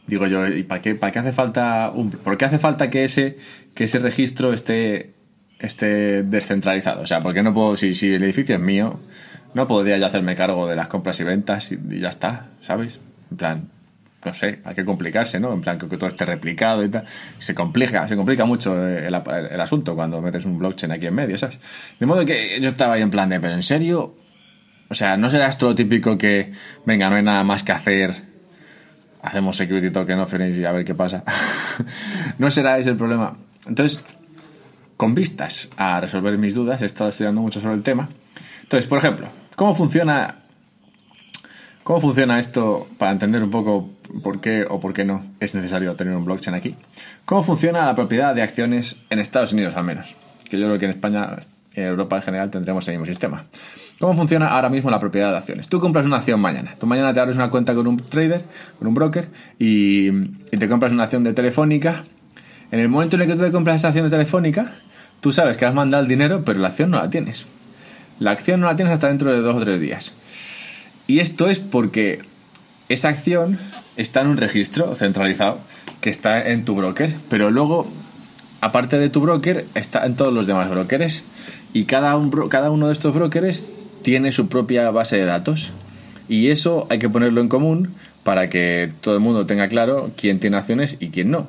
digo 0.06 0.26
yo, 0.26 0.46
¿y 0.46 0.62
para 0.62 0.82
qué, 0.82 0.94
para 0.94 1.10
qué 1.10 1.20
hace 1.20 1.32
falta 1.32 1.90
un, 1.90 2.10
por 2.10 2.36
qué 2.36 2.44
hace 2.44 2.58
falta 2.58 2.90
que 2.90 3.04
ese, 3.04 3.38
que 3.74 3.84
ese 3.84 3.98
registro 3.98 4.52
esté, 4.52 5.14
esté 5.58 6.22
descentralizado? 6.22 7.00
O 7.00 7.06
sea, 7.06 7.22
¿por 7.22 7.32
qué 7.32 7.42
no 7.42 7.54
puedo, 7.54 7.76
si, 7.76 7.94
si 7.94 8.12
el 8.12 8.22
edificio 8.22 8.56
es 8.56 8.60
mío, 8.60 9.00
no 9.54 9.66
podría 9.66 9.96
yo 9.96 10.04
hacerme 10.04 10.36
cargo 10.36 10.68
de 10.68 10.76
las 10.76 10.88
compras 10.88 11.18
y 11.20 11.24
ventas 11.24 11.72
y, 11.72 11.78
y 11.90 12.00
ya 12.00 12.10
está, 12.10 12.50
¿sabes? 12.60 13.00
En 13.30 13.36
plan, 13.38 13.70
no 14.24 14.32
sé, 14.32 14.60
hay 14.64 14.74
que 14.74 14.84
complicarse, 14.84 15.40
¿no? 15.40 15.52
En 15.52 15.60
plan, 15.60 15.78
que, 15.78 15.86
todo 15.96 16.06
esté 16.08 16.24
replicado 16.24 16.84
y 16.84 16.88
tal. 16.88 17.04
Se 17.38 17.54
complica, 17.54 18.06
se 18.06 18.16
complica 18.16 18.44
mucho 18.44 18.74
el, 18.86 19.04
el- 19.12 19.46
el 19.50 19.60
asunto 19.60 19.94
cuando 19.94 20.20
metes 20.22 20.44
un 20.44 20.58
blockchain 20.58 20.92
aquí 20.92 21.06
en 21.06 21.14
medio, 21.14 21.36
¿sabes? 21.38 21.58
De 21.98 22.06
modo 22.06 22.24
que 22.24 22.60
yo 22.60 22.68
estaba 22.68 22.94
ahí 22.94 23.02
en 23.02 23.10
plan 23.10 23.28
de, 23.28 23.40
pero 23.40 23.54
en 23.54 23.62
serio, 23.62 24.14
o 24.88 24.94
sea, 24.94 25.16
no 25.16 25.30
será 25.30 25.46
esto 25.48 25.66
lo 25.66 25.74
típico 25.74 26.16
que, 26.16 26.52
venga, 26.86 27.08
no 27.10 27.16
hay 27.16 27.22
nada 27.22 27.42
más 27.44 27.62
que 27.62 27.72
hacer, 27.72 28.12
hacemos 29.22 29.56
security 29.56 29.90
token 29.90 30.18
offerings 30.20 30.56
y 30.56 30.64
a 30.64 30.72
ver 30.72 30.84
qué 30.84 30.94
pasa. 30.94 31.24
no 32.38 32.50
será 32.50 32.78
ese 32.78 32.90
el 32.90 32.96
problema. 32.96 33.36
Entonces, 33.66 34.04
con 34.96 35.14
vistas 35.14 35.68
a 35.76 36.00
resolver 36.00 36.36
mis 36.38 36.54
dudas, 36.54 36.80
he 36.82 36.86
estado 36.86 37.10
estudiando 37.10 37.40
mucho 37.40 37.60
sobre 37.60 37.74
el 37.74 37.82
tema. 37.82 38.08
Entonces, 38.62 38.88
por 38.88 38.98
ejemplo, 38.98 39.26
¿cómo 39.56 39.74
funciona 39.74 40.41
¿Cómo 41.84 42.00
funciona 42.00 42.38
esto 42.38 42.86
para 42.96 43.10
entender 43.10 43.42
un 43.42 43.50
poco 43.50 43.90
por 44.22 44.40
qué 44.40 44.64
o 44.68 44.78
por 44.78 44.92
qué 44.92 45.04
no 45.04 45.24
es 45.40 45.54
necesario 45.56 45.96
tener 45.96 46.14
un 46.14 46.24
blockchain 46.24 46.54
aquí? 46.54 46.76
¿Cómo 47.24 47.42
funciona 47.42 47.84
la 47.84 47.96
propiedad 47.96 48.34
de 48.36 48.42
acciones 48.42 49.00
en 49.10 49.18
Estados 49.18 49.52
Unidos 49.52 49.74
al 49.74 49.82
menos? 49.82 50.14
Que 50.48 50.60
yo 50.60 50.66
creo 50.66 50.78
que 50.78 50.84
en 50.84 50.92
España 50.92 51.36
en 51.74 51.84
Europa 51.84 52.16
en 52.16 52.22
general 52.22 52.50
tendremos 52.50 52.86
el 52.86 52.94
mismo 52.94 53.06
sistema. 53.06 53.46
¿Cómo 53.98 54.16
funciona 54.16 54.48
ahora 54.48 54.68
mismo 54.68 54.90
la 54.90 55.00
propiedad 55.00 55.32
de 55.32 55.38
acciones? 55.38 55.68
Tú 55.68 55.80
compras 55.80 56.06
una 56.06 56.18
acción 56.18 56.40
mañana. 56.40 56.76
Tú 56.78 56.86
mañana 56.86 57.12
te 57.12 57.18
abres 57.18 57.34
una 57.34 57.50
cuenta 57.50 57.74
con 57.74 57.86
un 57.88 57.96
trader, 57.96 58.44
con 58.78 58.86
un 58.86 58.94
broker, 58.94 59.28
y, 59.58 60.08
y 60.08 60.56
te 60.58 60.68
compras 60.68 60.92
una 60.92 61.04
acción 61.04 61.24
de 61.24 61.32
Telefónica. 61.32 62.04
En 62.70 62.78
el 62.78 62.88
momento 62.88 63.16
en 63.16 63.22
el 63.22 63.28
que 63.28 63.34
tú 63.34 63.42
te 63.42 63.50
compras 63.50 63.76
esa 63.76 63.88
acción 63.88 64.04
de 64.04 64.10
Telefónica, 64.10 64.72
tú 65.20 65.32
sabes 65.32 65.56
que 65.56 65.66
has 65.66 65.74
mandado 65.74 66.02
el 66.02 66.08
dinero, 66.08 66.44
pero 66.44 66.60
la 66.60 66.68
acción 66.68 66.92
no 66.92 66.98
la 66.98 67.10
tienes. 67.10 67.46
La 68.20 68.30
acción 68.30 68.60
no 68.60 68.66
la 68.66 68.76
tienes 68.76 68.94
hasta 68.94 69.08
dentro 69.08 69.32
de 69.32 69.40
dos 69.40 69.56
o 69.56 69.60
tres 69.60 69.80
días. 69.80 70.14
Y 71.12 71.20
esto 71.20 71.50
es 71.50 71.58
porque 71.58 72.20
esa 72.88 73.10
acción 73.10 73.58
está 73.98 74.22
en 74.22 74.28
un 74.28 74.38
registro 74.38 74.94
centralizado 74.94 75.58
que 76.00 76.08
está 76.08 76.42
en 76.42 76.64
tu 76.64 76.74
broker, 76.74 77.10
pero 77.28 77.50
luego, 77.50 77.86
aparte 78.62 78.98
de 78.98 79.10
tu 79.10 79.20
broker, 79.20 79.66
está 79.74 80.06
en 80.06 80.16
todos 80.16 80.32
los 80.32 80.46
demás 80.46 80.70
brokers. 80.70 81.22
Y 81.74 81.84
cada, 81.84 82.16
un 82.16 82.30
cada 82.48 82.70
uno 82.70 82.86
de 82.86 82.94
estos 82.94 83.12
brokers 83.14 83.70
tiene 84.00 84.32
su 84.32 84.48
propia 84.48 84.90
base 84.90 85.18
de 85.18 85.26
datos. 85.26 85.74
Y 86.30 86.48
eso 86.48 86.86
hay 86.88 86.98
que 86.98 87.10
ponerlo 87.10 87.42
en 87.42 87.48
común 87.50 87.94
para 88.24 88.48
que 88.48 88.90
todo 89.02 89.14
el 89.14 89.20
mundo 89.20 89.44
tenga 89.44 89.68
claro 89.68 90.12
quién 90.16 90.40
tiene 90.40 90.56
acciones 90.56 90.96
y 90.98 91.10
quién 91.10 91.30
no. 91.30 91.48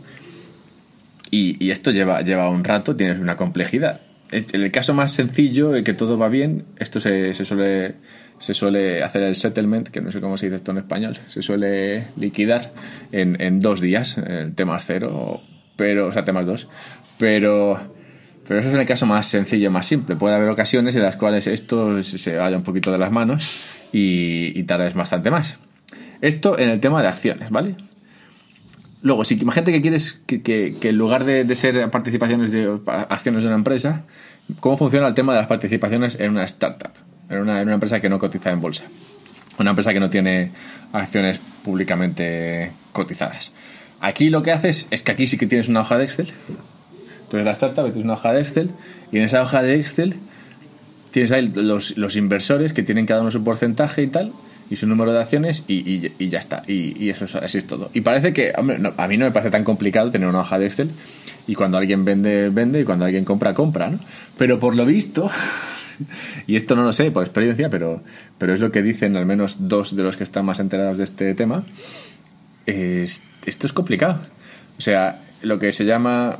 Y, 1.32 1.56
y 1.66 1.72
esto 1.72 1.92
lleva, 1.92 2.22
lleva 2.22 2.50
un 2.50 2.66
rato, 2.66 2.98
tienes 2.98 3.18
una 3.18 3.38
complejidad. 3.38 4.02
En 4.30 4.62
el 4.62 4.72
caso 4.72 4.94
más 4.94 5.14
sencillo, 5.14 5.74
el 5.74 5.86
que 5.86 5.94
todo 5.94 6.18
va 6.18 6.28
bien, 6.28 6.66
esto 6.80 7.00
se, 7.00 7.34
se 7.34 7.46
suele 7.46 7.96
se 8.44 8.54
suele 8.54 9.02
hacer 9.04 9.24
el 9.24 9.36
settlement, 9.36 9.88
que 9.88 10.02
no 10.02 10.12
sé 10.12 10.20
cómo 10.20 10.38
se 10.38 10.48
dice 10.48 10.58
esto 10.58 10.72
en 10.72 10.80
español, 10.80 11.18
se 11.30 11.42
suele 11.42 12.08
liquidar 12.18 12.74
en, 13.14 13.40
en 13.42 13.60
dos 13.62 13.80
días, 13.80 14.18
el 14.18 14.54
T 14.54 14.66
más 14.66 14.84
cero, 14.86 15.42
pero, 15.78 16.08
o 16.08 16.12
sea, 16.12 16.26
T 16.26 16.34
más 16.34 16.46
dos. 16.46 16.68
Pero, 17.18 17.80
pero 18.46 18.60
eso 18.60 18.68
es 18.70 18.76
en 18.76 18.82
el 18.82 18.88
caso 18.88 19.06
más 19.06 19.28
sencillo, 19.28 19.72
más 19.72 19.86
simple. 19.86 20.16
Puede 20.18 20.36
haber 20.36 20.50
ocasiones 20.50 20.94
en 20.98 21.04
las 21.04 21.16
cuales 21.16 21.48
esto 21.48 22.04
se 22.04 22.36
vaya 22.36 22.58
un 22.58 22.64
poquito 22.64 22.92
de 22.92 22.98
las 22.98 23.12
manos 23.12 23.62
y, 23.94 24.52
y 24.60 24.64
tardes 24.64 24.94
bastante 24.94 25.32
más. 25.32 25.58
Esto 26.20 26.60
en 26.60 26.68
el 26.70 26.82
tema 26.82 27.02
de 27.02 27.08
acciones, 27.08 27.50
¿vale? 27.50 27.76
Luego, 29.02 29.24
si 29.26 29.36
imagínate 29.40 29.72
que 29.72 29.82
quieres 29.82 30.22
que, 30.26 30.42
que- 30.42 30.76
que 30.80 30.90
en 30.90 30.98
lugar 30.98 31.24
de, 31.26 31.44
de 31.44 31.56
ser 31.56 31.90
participaciones 31.92 32.52
de 32.52 32.78
acciones 33.10 33.44
de 33.44 33.48
una 33.48 33.58
empresa, 33.58 34.04
¿cómo 34.60 34.78
funciona 34.78 35.08
el 35.08 35.14
tema 35.14 35.34
de 35.34 35.40
las 35.40 35.48
participaciones 35.48 36.18
en 36.20 36.32
una 36.32 36.44
startup? 36.44 36.92
En 37.36 37.42
una, 37.42 37.62
empresa 37.62 38.00
que 38.00 38.10
no 38.10 38.20
cotiza 38.20 38.52
en 38.52 38.62
bolsa. 38.62 38.86
Una 39.60 39.72
empresa 39.72 39.94
que 39.94 40.00
no 40.00 40.10
tiene 40.10 40.52
acciones 40.92 41.40
públicamente 41.64 42.72
cotizadas. 42.92 43.52
Aquí 44.02 44.30
lo 44.30 44.42
que 44.42 44.52
haces 44.52 44.88
es 44.92 45.04
que 45.04 45.12
aquí 45.12 45.28
sí 45.28 45.38
que 45.38 45.48
tienes 45.48 45.68
una 45.68 45.82
hoja 45.82 45.98
de 45.98 46.06
Excel. 46.06 46.34
Eres 47.34 47.46
la 47.46 47.52
startup, 47.54 47.86
tienes 47.86 48.04
una 48.04 48.14
hoja 48.14 48.32
de 48.32 48.42
Excel 48.42 48.70
y 49.12 49.18
en 49.18 49.24
esa 49.24 49.42
hoja 49.42 49.64
de 49.64 49.80
Excel 49.80 50.18
tienes 51.12 51.32
ahí 51.32 51.52
los, 51.54 52.16
inversores 52.16 52.74
que 52.74 52.84
tienen 52.84 53.06
cada 53.06 53.22
uno 53.22 53.32
su 53.32 53.44
porcentaje 53.44 54.02
y 54.02 54.08
tal, 54.08 54.34
y 54.70 54.76
su 54.76 54.88
número 54.88 55.14
de 55.14 55.20
acciones, 55.20 55.64
y, 55.68 56.28
ya 56.28 56.40
está. 56.40 56.64
Y, 56.68 57.10
eso 57.10 57.26
es, 57.26 57.36
así 57.36 57.60
es 57.60 57.68
todo. 57.68 57.92
Y 57.94 58.02
parece 58.02 58.34
que, 58.34 58.52
a 58.56 58.62
mí 59.08 59.18
no 59.18 59.26
me 59.26 59.32
parece 59.32 59.52
tan 59.52 59.64
complicado 59.64 60.10
tener 60.10 60.28
una 60.28 60.40
hoja 60.40 60.58
de 60.58 60.66
Excel, 60.66 60.90
y 61.48 61.54
cuando 61.54 61.78
alguien 61.78 62.04
vende, 62.04 62.50
vende, 62.50 62.82
y 62.82 62.84
cuando 62.84 63.06
alguien 63.06 63.26
compra, 63.26 63.54
compra, 63.54 63.90
¿no? 63.90 64.00
Pero 64.38 64.60
por 64.60 64.76
lo 64.76 64.86
visto, 64.86 65.30
y 66.48 66.56
esto 66.56 66.76
no 66.76 66.84
lo 66.84 66.94
sé 66.94 67.12
por 67.12 67.24
experiencia, 67.24 67.70
pero, 67.70 68.02
pero 68.38 68.54
es 68.54 68.60
lo 68.60 68.72
que 68.72 68.82
dicen 68.82 69.16
al 69.18 69.26
menos 69.26 69.68
dos 69.68 69.96
de 69.96 70.04
los 70.04 70.18
que 70.18 70.24
están 70.24 70.46
más 70.46 70.60
enterados 70.60 70.98
de 70.98 71.04
este 71.06 71.34
tema, 71.36 71.66
es- 72.66 73.24
esto 73.46 73.68
es 73.68 73.74
complicado. 73.74 74.20
O 74.78 74.82
sea, 74.82 75.22
lo 75.42 75.60
que 75.60 75.72
se 75.72 75.86
llama 75.86 76.38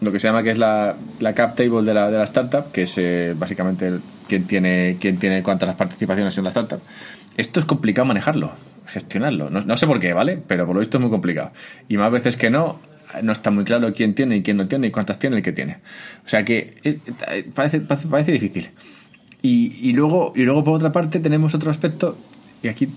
lo 0.00 0.10
que 0.12 0.18
se 0.18 0.28
llama 0.28 0.42
que 0.42 0.48
es 0.50 0.56
la, 0.56 0.96
la 1.18 1.34
cap 1.34 1.54
table 1.56 1.82
de 1.82 1.92
la, 1.92 2.10
de 2.10 2.16
la 2.16 2.24
startup, 2.24 2.72
que 2.72 2.82
es 2.82 2.96
eh, 2.96 3.34
básicamente 3.36 3.98
quién 4.28 4.46
tiene, 4.46 4.96
quién 4.98 5.18
tiene 5.18 5.42
cuántas 5.42 5.74
participaciones 5.74 6.38
en 6.38 6.44
la 6.44 6.48
startup. 6.50 6.80
Esto 7.36 7.60
es 7.60 7.66
complicado 7.66 8.06
manejarlo, 8.06 8.50
gestionarlo. 8.86 9.50
No, 9.50 9.60
no 9.60 9.76
sé 9.76 9.86
por 9.86 10.00
qué, 10.00 10.14
¿vale? 10.14 10.38
Pero 10.46 10.64
por 10.64 10.74
lo 10.74 10.80
visto 10.80 10.96
es 10.96 11.02
muy 11.02 11.10
complicado. 11.10 11.52
Y 11.86 11.98
más 11.98 12.10
veces 12.10 12.38
que 12.38 12.48
no, 12.48 12.80
no 13.22 13.32
está 13.32 13.50
muy 13.50 13.64
claro 13.64 13.92
quién 13.92 14.14
tiene 14.14 14.36
y 14.36 14.42
quién 14.42 14.56
no 14.56 14.68
tiene 14.68 14.88
y 14.88 14.90
cuántas 14.90 15.18
tiene 15.18 15.36
el 15.36 15.42
que 15.42 15.52
tiene. 15.52 15.78
O 16.24 16.28
sea 16.28 16.44
que 16.44 16.76
eh, 16.84 16.98
eh, 17.28 17.50
parece, 17.54 17.80
parece, 17.80 18.32
difícil. 18.32 18.70
Y, 19.42 19.88
y, 19.88 19.92
luego, 19.92 20.32
y 20.36 20.44
luego, 20.44 20.64
por 20.64 20.74
otra 20.74 20.92
parte, 20.92 21.18
tenemos 21.18 21.54
otro 21.54 21.70
aspecto, 21.70 22.18
y 22.62 22.68
aquí 22.68 22.88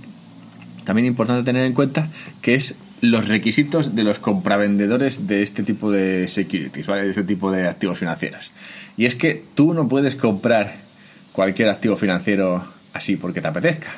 también 0.84 1.05
importante 1.05 1.43
tener 1.43 1.65
en 1.65 1.74
cuenta, 1.74 2.10
que 2.41 2.55
es 2.55 2.77
los 3.01 3.27
requisitos 3.27 3.96
de 3.96 4.03
los 4.03 4.20
compravendedores 4.20 5.27
de 5.27 5.43
este 5.43 5.63
tipo 5.63 5.91
de 5.91 6.27
securities, 6.27 6.88
¿vale? 6.88 7.03
De 7.03 7.10
este 7.10 7.24
tipo 7.24 7.51
de 7.51 7.67
activos 7.67 7.98
financieros. 7.98 8.51
Y 8.98 9.05
es 9.05 9.15
que 9.15 9.41
tú 9.55 9.74
no 9.74 9.88
puedes 9.88 10.15
comprar 10.15 10.75
cualquier 11.32 11.70
activo 11.70 11.96
financiero 11.96 12.63
así 12.93 13.15
porque 13.15 13.41
te 13.41 13.48
apetezca. 13.48 13.89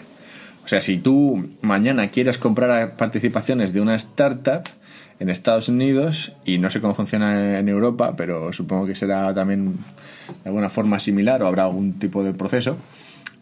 O 0.63 0.67
sea, 0.67 0.81
si 0.81 0.97
tú 0.97 1.49
mañana 1.61 2.09
quieres 2.09 2.39
comprar 2.39 2.95
participaciones 2.97 3.73
de 3.73 3.81
una 3.81 3.93
startup 3.95 4.63
en 5.19 5.29
Estados 5.29 5.69
Unidos, 5.69 6.33
y 6.45 6.57
no 6.57 6.69
sé 6.69 6.81
cómo 6.81 6.93
funciona 6.93 7.59
en 7.59 7.69
Europa, 7.69 8.15
pero 8.17 8.51
supongo 8.51 8.85
que 8.85 8.95
será 8.95 9.33
también 9.33 9.73
de 10.43 10.49
alguna 10.49 10.69
forma 10.69 10.99
similar 10.99 11.41
o 11.43 11.47
habrá 11.47 11.63
algún 11.63 11.93
tipo 11.93 12.23
de 12.23 12.33
proceso. 12.33 12.77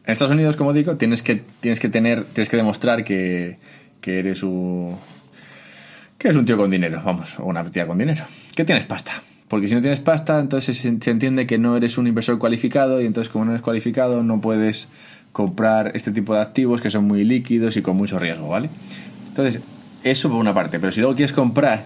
En 0.05 0.11
Estados 0.11 0.33
Unidos, 0.33 0.55
como 0.55 0.73
digo, 0.73 0.97
tienes 0.97 1.23
que, 1.23 1.41
tienes 1.61 1.79
que 1.79 1.89
tener, 1.89 2.23
tienes 2.25 2.49
que 2.49 2.57
demostrar 2.57 3.03
que, 3.03 3.57
que 4.01 4.19
eres 4.19 4.43
un 4.43 4.95
que 6.17 6.27
eres 6.27 6.37
un 6.37 6.45
tío 6.45 6.57
con 6.57 6.69
dinero, 6.69 7.01
vamos, 7.03 7.39
o 7.39 7.45
una 7.45 7.63
tía 7.65 7.87
con 7.87 7.97
dinero, 7.97 8.23
que 8.55 8.63
tienes 8.63 8.85
pasta. 8.85 9.11
Porque 9.47 9.67
si 9.67 9.75
no 9.75 9.81
tienes 9.81 9.99
pasta, 9.99 10.39
entonces 10.39 10.77
se, 10.77 10.97
se 10.99 11.11
entiende 11.11 11.45
que 11.45 11.57
no 11.57 11.75
eres 11.75 11.97
un 11.97 12.07
inversor 12.07 12.39
cualificado 12.39 13.01
y 13.01 13.05
entonces 13.05 13.31
como 13.31 13.45
no 13.45 13.51
eres 13.51 13.61
cualificado 13.61 14.23
no 14.23 14.39
puedes 14.39 14.89
comprar 15.31 15.91
este 15.95 16.11
tipo 16.11 16.33
de 16.33 16.41
activos 16.41 16.81
que 16.81 16.89
son 16.89 17.05
muy 17.05 17.23
líquidos 17.23 17.75
y 17.75 17.81
con 17.81 17.97
mucho 17.97 18.19
riesgo, 18.19 18.47
¿vale? 18.47 18.69
Entonces, 19.27 19.61
eso 20.03 20.29
por 20.29 20.39
una 20.39 20.53
parte, 20.53 20.79
pero 20.79 20.91
si 20.91 20.99
luego 20.99 21.15
quieres 21.15 21.33
comprar 21.33 21.85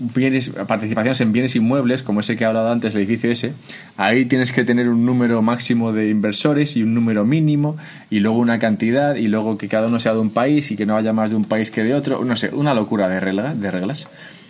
bienes, 0.00 0.50
participaciones 0.66 1.20
en 1.20 1.32
bienes 1.32 1.54
inmuebles, 1.54 2.02
como 2.02 2.20
ese 2.20 2.36
que 2.36 2.44
he 2.44 2.46
hablado 2.46 2.72
antes, 2.72 2.94
el 2.94 3.02
edificio 3.02 3.30
ese, 3.30 3.52
ahí 3.96 4.24
tienes 4.24 4.50
que 4.50 4.64
tener 4.64 4.88
un 4.88 5.04
número 5.04 5.42
máximo 5.42 5.92
de 5.92 6.08
inversores 6.08 6.76
y 6.76 6.82
un 6.82 6.94
número 6.94 7.24
mínimo, 7.24 7.76
y 8.08 8.20
luego 8.20 8.38
una 8.38 8.58
cantidad, 8.58 9.14
y 9.14 9.28
luego 9.28 9.58
que 9.58 9.68
cada 9.68 9.86
uno 9.86 10.00
sea 10.00 10.14
de 10.14 10.20
un 10.20 10.30
país 10.30 10.70
y 10.70 10.76
que 10.76 10.86
no 10.86 10.96
haya 10.96 11.12
más 11.12 11.30
de 11.30 11.36
un 11.36 11.44
país 11.44 11.70
que 11.70 11.84
de 11.84 11.94
otro, 11.94 12.24
no 12.24 12.34
sé, 12.36 12.48
una 12.52 12.74
locura 12.74 13.08
de, 13.08 13.20
regla, 13.20 13.54
de 13.54 13.70
reglas. 13.70 14.08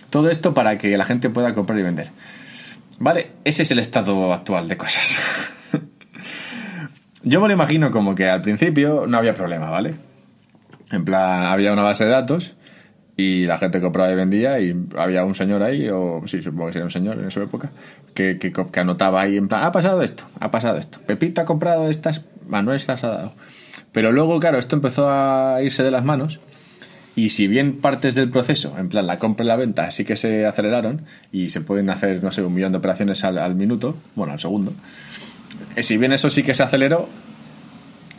Todo 0.09 0.31
esto 0.31 0.55
para 0.55 0.79
que 0.79 0.97
la 0.97 1.05
gente 1.05 1.31
pueda 1.31 1.55
comprar 1.55 1.79
y 1.79 1.83
vender. 1.83 2.11
Vale, 2.99 3.33
ese 3.45 3.65
es 3.65 3.71
el 3.71 3.79
estado 3.79 4.33
actual 4.33 4.69
de 4.69 4.77
cosas. 4.77 5.19
Yo 7.23 7.41
me 7.41 7.49
lo 7.49 7.55
imagino 7.55 7.91
como 7.91 8.15
que 8.15 8.29
al 8.29 8.41
principio 8.41 9.07
no 9.07 9.19
había 9.19 9.35
problema, 9.35 9.71
¿vale? 9.71 9.95
En 10.91 11.05
plan, 11.05 11.45
había 11.45 11.73
una 11.73 11.83
base 11.83 12.05
de 12.05 12.11
datos 12.11 12.55
y 13.21 13.47
la 13.47 13.59
gente 13.59 13.81
compraba 13.81 14.11
y 14.13 14.17
vendía 14.17 14.61
y 14.61 14.75
había 14.97 15.25
un 15.25 15.35
señor 15.35 15.63
ahí, 15.63 15.89
o 15.89 16.23
sí, 16.27 16.41
supongo 16.43 16.67
que 16.67 16.73
sería 16.73 16.85
un 16.85 16.91
señor 16.91 17.19
en 17.19 17.27
esa 17.27 17.43
época, 17.43 17.71
que, 18.15 18.39
que, 18.39 18.53
que 18.53 18.81
anotaba 18.81 19.21
ahí 19.21 19.37
en 19.37 19.49
plan, 19.49 19.65
ha 19.65 19.73
pasado 19.73 20.03
esto, 20.03 20.25
ha 20.39 20.51
pasado 20.51 20.79
esto, 20.79 20.99
Pepita 21.07 21.43
ha 21.43 21.45
comprado 21.45 21.89
estas, 21.89 22.23
Manuel 22.49 22.81
se 22.81 22.89
las 22.89 23.05
ha 23.05 23.09
dado. 23.09 23.35
Pero 23.93 24.13
luego, 24.13 24.39
claro, 24.39 24.59
esto 24.59 24.77
empezó 24.77 25.09
a 25.11 25.63
irse 25.63 25.83
de 25.83 25.91
las 25.91 26.05
manos 26.05 26.39
y 27.17 27.31
si 27.31 27.49
bien 27.49 27.81
partes 27.81 28.15
del 28.15 28.31
proceso, 28.31 28.77
en 28.79 28.89
plan 28.89 29.07
la 29.07 29.19
compra 29.19 29.45
y 29.45 29.49
la 29.49 29.57
venta, 29.57 29.91
sí 29.91 30.05
que 30.05 30.17
se 30.17 30.47
aceleraron 30.47 31.03
y 31.33 31.51
se 31.51 31.61
pueden 31.61 31.91
hacer, 31.91 32.23
no 32.23 32.31
sé, 32.31 32.43
un 32.43 32.55
millón 32.55 32.73
de 32.73 32.79
operaciones 32.79 33.25
al, 33.25 33.39
al 33.39 33.55
minuto, 33.55 33.97
bueno, 34.15 34.33
al 34.33 34.41
segundo, 34.41 34.73
eh, 35.77 35.83
si 35.83 35.97
bien 35.97 36.13
eso 36.13 36.31
sí 36.31 36.43
que 36.43 36.55
se 36.55 36.63
aceleró, 36.63 37.09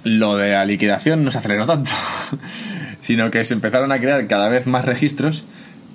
lo 0.03 0.35
de 0.35 0.51
la 0.51 0.65
liquidación 0.65 1.23
no 1.23 1.31
se 1.31 1.37
aceleró 1.37 1.65
tanto, 1.65 1.91
sino 3.01 3.31
que 3.31 3.43
se 3.43 3.53
empezaron 3.53 3.91
a 3.91 3.99
crear 3.99 4.25
cada 4.27 4.49
vez 4.49 4.67
más 4.67 4.85
registros 4.85 5.43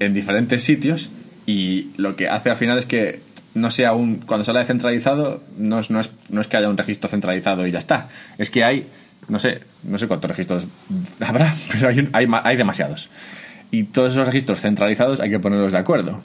en 0.01 0.15
diferentes 0.15 0.63
sitios 0.63 1.11
y 1.47 1.93
lo 1.97 2.17
que 2.17 2.29
hace 2.29 2.51
al 2.51 2.57
final 2.57 2.79
es 2.79 2.87
que 2.87 3.21
no 3.55 3.71
sea 3.71 3.95
un. 3.95 4.17
Cuando 4.17 4.45
se 4.45 4.51
habla 4.51 4.61
de 4.61 4.67
centralizado, 4.67 5.43
no 5.57 5.81
es, 5.81 5.91
no, 5.91 6.01
es, 6.01 6.13
no 6.29 6.41
es 6.41 6.47
que 6.47 6.57
haya 6.57 6.69
un 6.69 6.77
registro 6.77 7.09
centralizado 7.09 7.67
y 7.67 7.71
ya 7.71 7.79
está. 7.79 8.09
Es 8.39 8.51
que 8.51 8.65
hay. 8.65 8.87
No 9.29 9.39
sé, 9.39 9.61
no 9.83 9.99
sé 9.99 10.07
cuántos 10.07 10.31
registros 10.31 10.69
habrá, 11.21 11.53
pero 11.73 11.89
hay, 11.89 12.09
hay, 12.13 12.29
hay 12.45 12.57
demasiados. 12.57 13.09
Y 13.71 13.85
todos 13.85 14.13
esos 14.13 14.27
registros 14.27 14.61
centralizados 14.61 15.21
hay 15.21 15.31
que 15.31 15.41
ponerlos 15.41 15.73
de 15.73 15.79
acuerdo. 15.79 16.23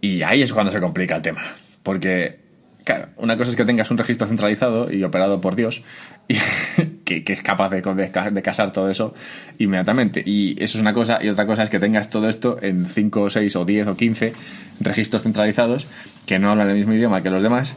Y 0.00 0.22
ahí 0.22 0.42
es 0.42 0.52
cuando 0.52 0.72
se 0.72 0.80
complica 0.80 1.16
el 1.16 1.22
tema. 1.22 1.42
Porque, 1.82 2.38
claro, 2.84 3.08
una 3.16 3.36
cosa 3.36 3.50
es 3.50 3.56
que 3.56 3.64
tengas 3.64 3.90
un 3.90 3.98
registro 3.98 4.26
centralizado 4.26 4.92
y 4.92 5.04
operado 5.04 5.40
por 5.40 5.54
Dios, 5.54 5.82
que, 7.04 7.24
es 7.26 7.42
capaz 7.42 7.70
de, 7.70 7.80
de, 7.80 8.30
de, 8.30 8.42
casar 8.42 8.72
todo 8.72 8.90
eso 8.90 9.14
inmediatamente. 9.58 10.22
Y 10.24 10.62
eso 10.62 10.76
es 10.76 10.82
una 10.82 10.92
cosa, 10.92 11.18
y 11.22 11.28
otra 11.28 11.46
cosa 11.46 11.62
es 11.62 11.70
que 11.70 11.80
tengas 11.80 12.10
todo 12.10 12.28
esto 12.28 12.58
en 12.60 12.86
5, 12.86 13.30
6 13.30 13.56
o 13.56 13.64
10 13.64 13.86
o 13.86 13.96
15 13.96 14.32
registros 14.80 15.22
centralizados 15.22 15.86
que 16.26 16.38
no 16.38 16.50
hablan 16.50 16.68
el 16.68 16.76
mismo 16.76 16.92
idioma 16.92 17.22
que 17.22 17.30
los 17.30 17.42
demás 17.42 17.76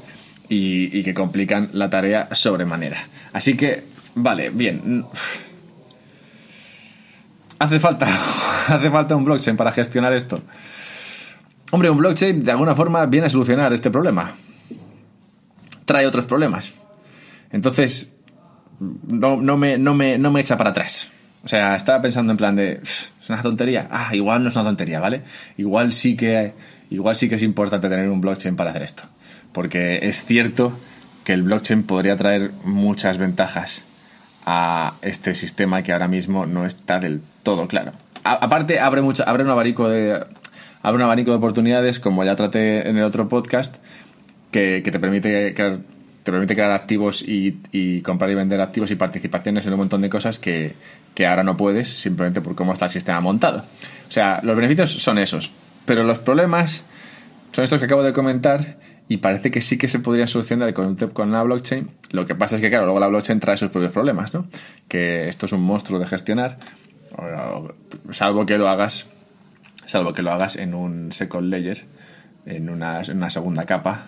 y, 0.50 0.98
y 0.98 1.03
que 1.03 1.13
complican 1.13 1.70
la 1.74 1.89
tarea 1.89 2.27
sobremanera. 2.34 3.08
Así 3.31 3.55
que, 3.55 3.86
vale, 4.15 4.50
bien. 4.50 5.05
Hace 7.58 7.79
falta, 7.79 8.08
hace 8.67 8.91
falta 8.91 9.15
un 9.15 9.24
blockchain 9.24 9.55
para 9.55 9.72
gestionar 9.72 10.12
esto. 10.12 10.41
Hombre, 11.72 11.89
un 11.89 11.98
blockchain 11.98 12.43
de 12.43 12.51
alguna 12.51 12.75
forma 12.75 13.05
viene 13.05 13.27
a 13.27 13.29
solucionar 13.29 13.72
este 13.72 13.89
problema. 13.89 14.34
Trae 15.86 16.05
otros 16.05 16.25
problemas. 16.25 16.74
Entonces, 17.51 18.11
no, 19.08 19.38
no, 19.38 19.58
me, 19.58 19.78
no, 19.78 19.94
me, 19.94 20.18
no 20.18 20.32
me 20.32 20.42
echa 20.42 20.58
para 20.58 20.72
atrás. 20.72 21.08
O 21.44 21.48
sea, 21.48 21.76
estaba 21.76 22.02
pensando 22.02 22.32
en 22.32 22.38
plan 22.38 22.56
de. 22.56 22.80
¿Es 22.82 23.30
una 23.30 23.42
tontería? 23.42 23.88
Ah, 23.92 24.10
igual 24.14 24.44
no 24.44 24.50
es 24.50 24.56
una 24.56 24.66
tontería, 24.66 25.00
¿vale? 25.00 25.22
Igual 25.58 25.92
sí 25.94 26.16
que. 26.16 26.54
Igual 26.90 27.16
sí 27.16 27.30
que 27.30 27.36
es 27.36 27.44
importante 27.44 27.90
tener 27.90 28.10
un 28.10 28.22
blockchain 28.22 28.56
para 28.56 28.72
hacer 28.72 28.84
esto. 28.84 29.04
Porque 29.52 30.00
es 30.04 30.26
cierto 30.26 30.78
que 31.24 31.34
el 31.34 31.44
blockchain 31.44 31.84
podría 31.84 32.18
traer 32.18 32.52
muchas 32.64 33.18
ventajas 33.18 33.84
a 34.46 34.96
este 35.02 35.36
sistema 35.36 35.84
que 35.84 35.94
ahora 35.94 36.08
mismo 36.08 36.46
no 36.46 36.66
está 36.66 37.00
del 37.00 37.22
todo 37.44 37.68
claro. 37.68 37.94
Aparte, 38.24 38.80
abre, 38.80 39.02
abre 39.26 39.44
un 39.44 39.50
abanico 39.50 39.90
de. 39.90 40.26
Abre 40.84 40.98
un 40.98 41.04
abanico 41.04 41.32
de 41.32 41.38
oportunidades, 41.38 42.00
como 42.00 42.24
ya 42.24 42.36
traté 42.36 42.90
en 42.90 42.98
el 42.98 43.04
otro 43.04 43.28
podcast, 43.28 43.76
que, 44.50 44.82
que 44.84 44.92
te 44.92 45.00
permite 45.00 45.54
crear 45.54 45.80
te 46.24 46.32
permite 46.32 46.54
crear 46.54 46.72
activos 46.72 47.22
y, 47.22 47.60
y, 47.72 48.01
comprar 48.01 48.30
y 48.30 48.36
vender 48.36 48.62
activos 48.62 48.92
y 48.92 48.96
participaciones 48.96 49.66
en 49.66 49.74
un 49.74 49.80
montón 49.80 50.01
de 50.01 50.10
cosas 50.10 50.38
que, 50.38 50.75
que, 51.16 51.25
ahora 51.25 51.44
no 51.44 51.58
puedes 51.58 51.88
simplemente 51.88 52.42
por 52.42 52.56
cómo 52.56 52.74
está 52.74 52.86
el 52.86 52.92
sistema 52.92 53.20
montado. 53.22 53.66
O 54.08 54.12
sea, 54.12 54.40
los 54.44 54.56
beneficios 54.56 54.92
son 54.92 55.18
esos, 55.18 55.51
pero 55.86 56.04
los 56.04 56.20
problemas 56.20 56.86
son 57.54 57.63
estos 57.63 57.80
que 57.80 57.86
acabo 57.86 58.04
de 58.04 58.13
comentar 58.13 58.78
y 59.08 59.18
parece 59.18 59.51
que 59.51 59.62
sí 59.62 59.78
que 59.78 59.88
se 59.88 60.00
podría 60.00 60.28
solucionar 60.28 60.74
con, 60.74 60.96
con 60.96 61.32
la 61.32 61.42
blockchain. 61.44 61.90
Lo 62.12 62.25
que 62.25 62.36
pasa 62.36 62.56
es 62.56 62.62
que, 62.62 62.70
claro, 62.70 62.86
luego 62.86 63.00
la 63.00 63.08
blockchain 63.08 63.40
trae 63.40 63.58
sus 63.58 63.70
propios 63.70 63.92
problemas, 63.92 64.34
¿no? 64.34 64.48
Que 64.88 65.28
esto 65.28 65.48
es 65.48 65.51
un 65.54 65.62
monstruo 65.62 66.00
de 66.00 66.08
gestionar, 66.08 66.60
salvo 68.12 68.46
que 68.46 68.58
lo 68.58 68.70
hagas, 68.70 69.08
salvo 69.86 70.13
que 70.13 70.22
lo 70.22 70.32
hagas 70.32 70.56
en 70.56 70.75
un 70.75 71.12
second 71.12 71.50
layer, 71.50 71.86
en 72.46 72.70
una, 72.70 73.01
en 73.01 73.18
una 73.18 73.30
segunda 73.30 73.66
capa 73.66 74.08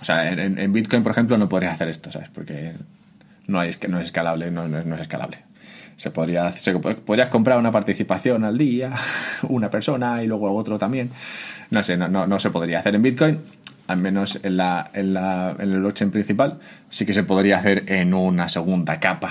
o 0.00 0.04
sea, 0.04 0.30
en, 0.30 0.58
en, 0.58 0.72
Bitcoin, 0.72 1.02
por 1.02 1.12
ejemplo, 1.12 1.36
no 1.36 1.48
podrías 1.48 1.74
hacer 1.74 1.88
esto, 1.88 2.10
¿sabes? 2.10 2.28
Porque 2.30 2.72
no, 3.46 3.60
hay, 3.60 3.72
no 3.88 3.98
es 3.98 4.06
escalable, 4.06 4.50
no, 4.50 4.66
no, 4.68 4.94
es, 4.94 5.00
escalable. 5.00 5.38
Se 5.96 6.10
podría, 6.10 6.50
se, 6.52 6.72
podrías 6.78 7.28
comprar 7.28 7.58
una 7.58 7.70
participación 7.70 8.44
al 8.44 8.56
día, 8.56 8.92
una 9.48 9.70
persona 9.70 10.22
y 10.22 10.26
luego 10.26 10.52
otro 10.54 10.78
también. 10.78 11.10
No 11.70 11.82
sé, 11.82 11.96
no, 11.96 12.08
no, 12.08 12.26
no 12.26 12.40
se 12.40 12.50
podría 12.50 12.78
hacer 12.78 12.94
en 12.94 13.02
Bitcoin, 13.02 13.38
al 13.86 13.98
menos 13.98 14.40
en, 14.42 14.56
la, 14.56 14.90
en, 14.94 15.12
la, 15.12 15.54
en 15.58 15.72
el 15.72 15.80
blockchain 15.80 16.10
principal, 16.10 16.58
sí 16.88 17.04
que 17.04 17.12
se 17.12 17.24
podría 17.24 17.58
hacer 17.58 17.84
en 17.92 18.14
una 18.14 18.48
segunda 18.48 18.98
capa. 18.98 19.30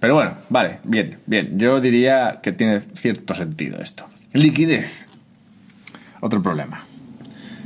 Pero 0.00 0.14
bueno, 0.16 0.34
vale, 0.50 0.80
bien, 0.84 1.18
bien. 1.24 1.58
Yo 1.58 1.80
diría 1.80 2.40
que 2.42 2.52
tiene 2.52 2.80
cierto 2.94 3.34
sentido 3.34 3.80
esto. 3.80 4.06
Liquidez. 4.34 5.06
Otro 6.20 6.42
problema. 6.42 6.84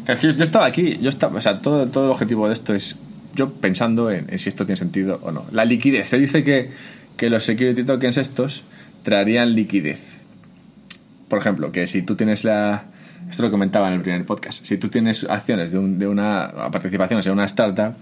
Yo 0.09 0.31
estaba 0.31 0.65
aquí, 0.65 0.97
yo 1.03 1.11
estaba, 1.11 1.37
o 1.37 1.41
sea, 1.41 1.61
todo, 1.61 1.87
todo 1.89 2.07
el 2.07 2.11
objetivo 2.11 2.47
de 2.47 2.55
esto 2.55 2.75
es 2.75 2.97
yo 3.35 3.53
pensando 3.53 4.11
en, 4.11 4.39
si 4.39 4.49
esto 4.49 4.65
tiene 4.65 4.77
sentido 4.77 5.21
o 5.23 5.31
no. 5.31 5.47
La 5.53 5.65
liquidez. 5.65 6.09
Se 6.09 6.19
dice 6.19 6.43
que, 6.43 6.71
que 7.17 7.29
los 7.29 7.45
security 7.45 7.85
tokens 7.85 8.17
estos 8.17 8.65
traerían 9.03 9.55
liquidez. 9.55 10.19
Por 11.29 11.39
ejemplo, 11.39 11.71
que 11.71 11.87
si 11.87 12.03
tú 12.03 12.17
tienes 12.17 12.45
la... 12.45 12.85
Esto 13.29 13.43
lo 13.43 13.51
comentaba 13.51 13.89
en 13.89 13.95
el 13.95 14.01
primer 14.01 14.25
podcast. 14.25 14.65
Si 14.65 14.79
tú 14.79 14.89
tienes 14.89 15.25
acciones 15.25 15.73
de, 15.73 15.79
un, 15.79 15.99
de 15.99 16.09
una... 16.09 16.51
participaciones 16.73 17.27
en 17.27 17.33
una 17.33 17.45
startup, 17.45 17.95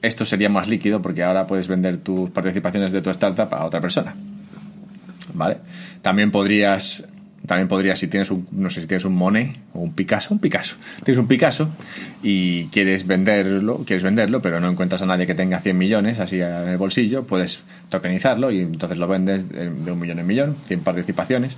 esto 0.00 0.24
sería 0.24 0.48
más 0.48 0.68
líquido 0.68 1.02
porque 1.02 1.24
ahora 1.24 1.46
puedes 1.46 1.66
vender 1.66 1.98
tus 1.98 2.30
participaciones 2.30 2.92
de 2.92 3.02
tu 3.02 3.10
startup 3.10 3.52
a 3.52 3.64
otra 3.64 3.80
persona. 3.80 4.14
¿Vale? 5.34 5.58
También 6.00 6.30
podrías 6.30 7.08
también 7.46 7.68
podrías, 7.68 7.98
si 7.98 8.08
tienes 8.08 8.30
un, 8.30 8.46
no 8.52 8.70
sé 8.70 8.80
si 8.80 8.86
tienes 8.86 9.04
un 9.04 9.14
Monet 9.14 9.56
o 9.74 9.80
un 9.80 9.92
Picasso, 9.92 10.32
un 10.32 10.40
Picasso. 10.40 10.76
Tienes 11.04 11.18
un 11.18 11.28
Picasso 11.28 11.68
y 12.22 12.66
quieres 12.68 13.06
venderlo, 13.06 13.84
quieres 13.84 14.02
venderlo, 14.02 14.40
pero 14.40 14.60
no 14.60 14.68
encuentras 14.70 15.02
a 15.02 15.06
nadie 15.06 15.26
que 15.26 15.34
tenga 15.34 15.60
100 15.60 15.76
millones 15.76 16.20
así 16.20 16.40
en 16.40 16.68
el 16.68 16.78
bolsillo, 16.78 17.26
puedes 17.26 17.60
tokenizarlo 17.90 18.50
y 18.50 18.60
entonces 18.60 18.96
lo 18.96 19.08
vendes 19.08 19.48
de 19.50 19.92
un 19.92 19.98
millón 19.98 20.18
en 20.20 20.26
millón, 20.26 20.56
100 20.66 20.80
participaciones 20.80 21.56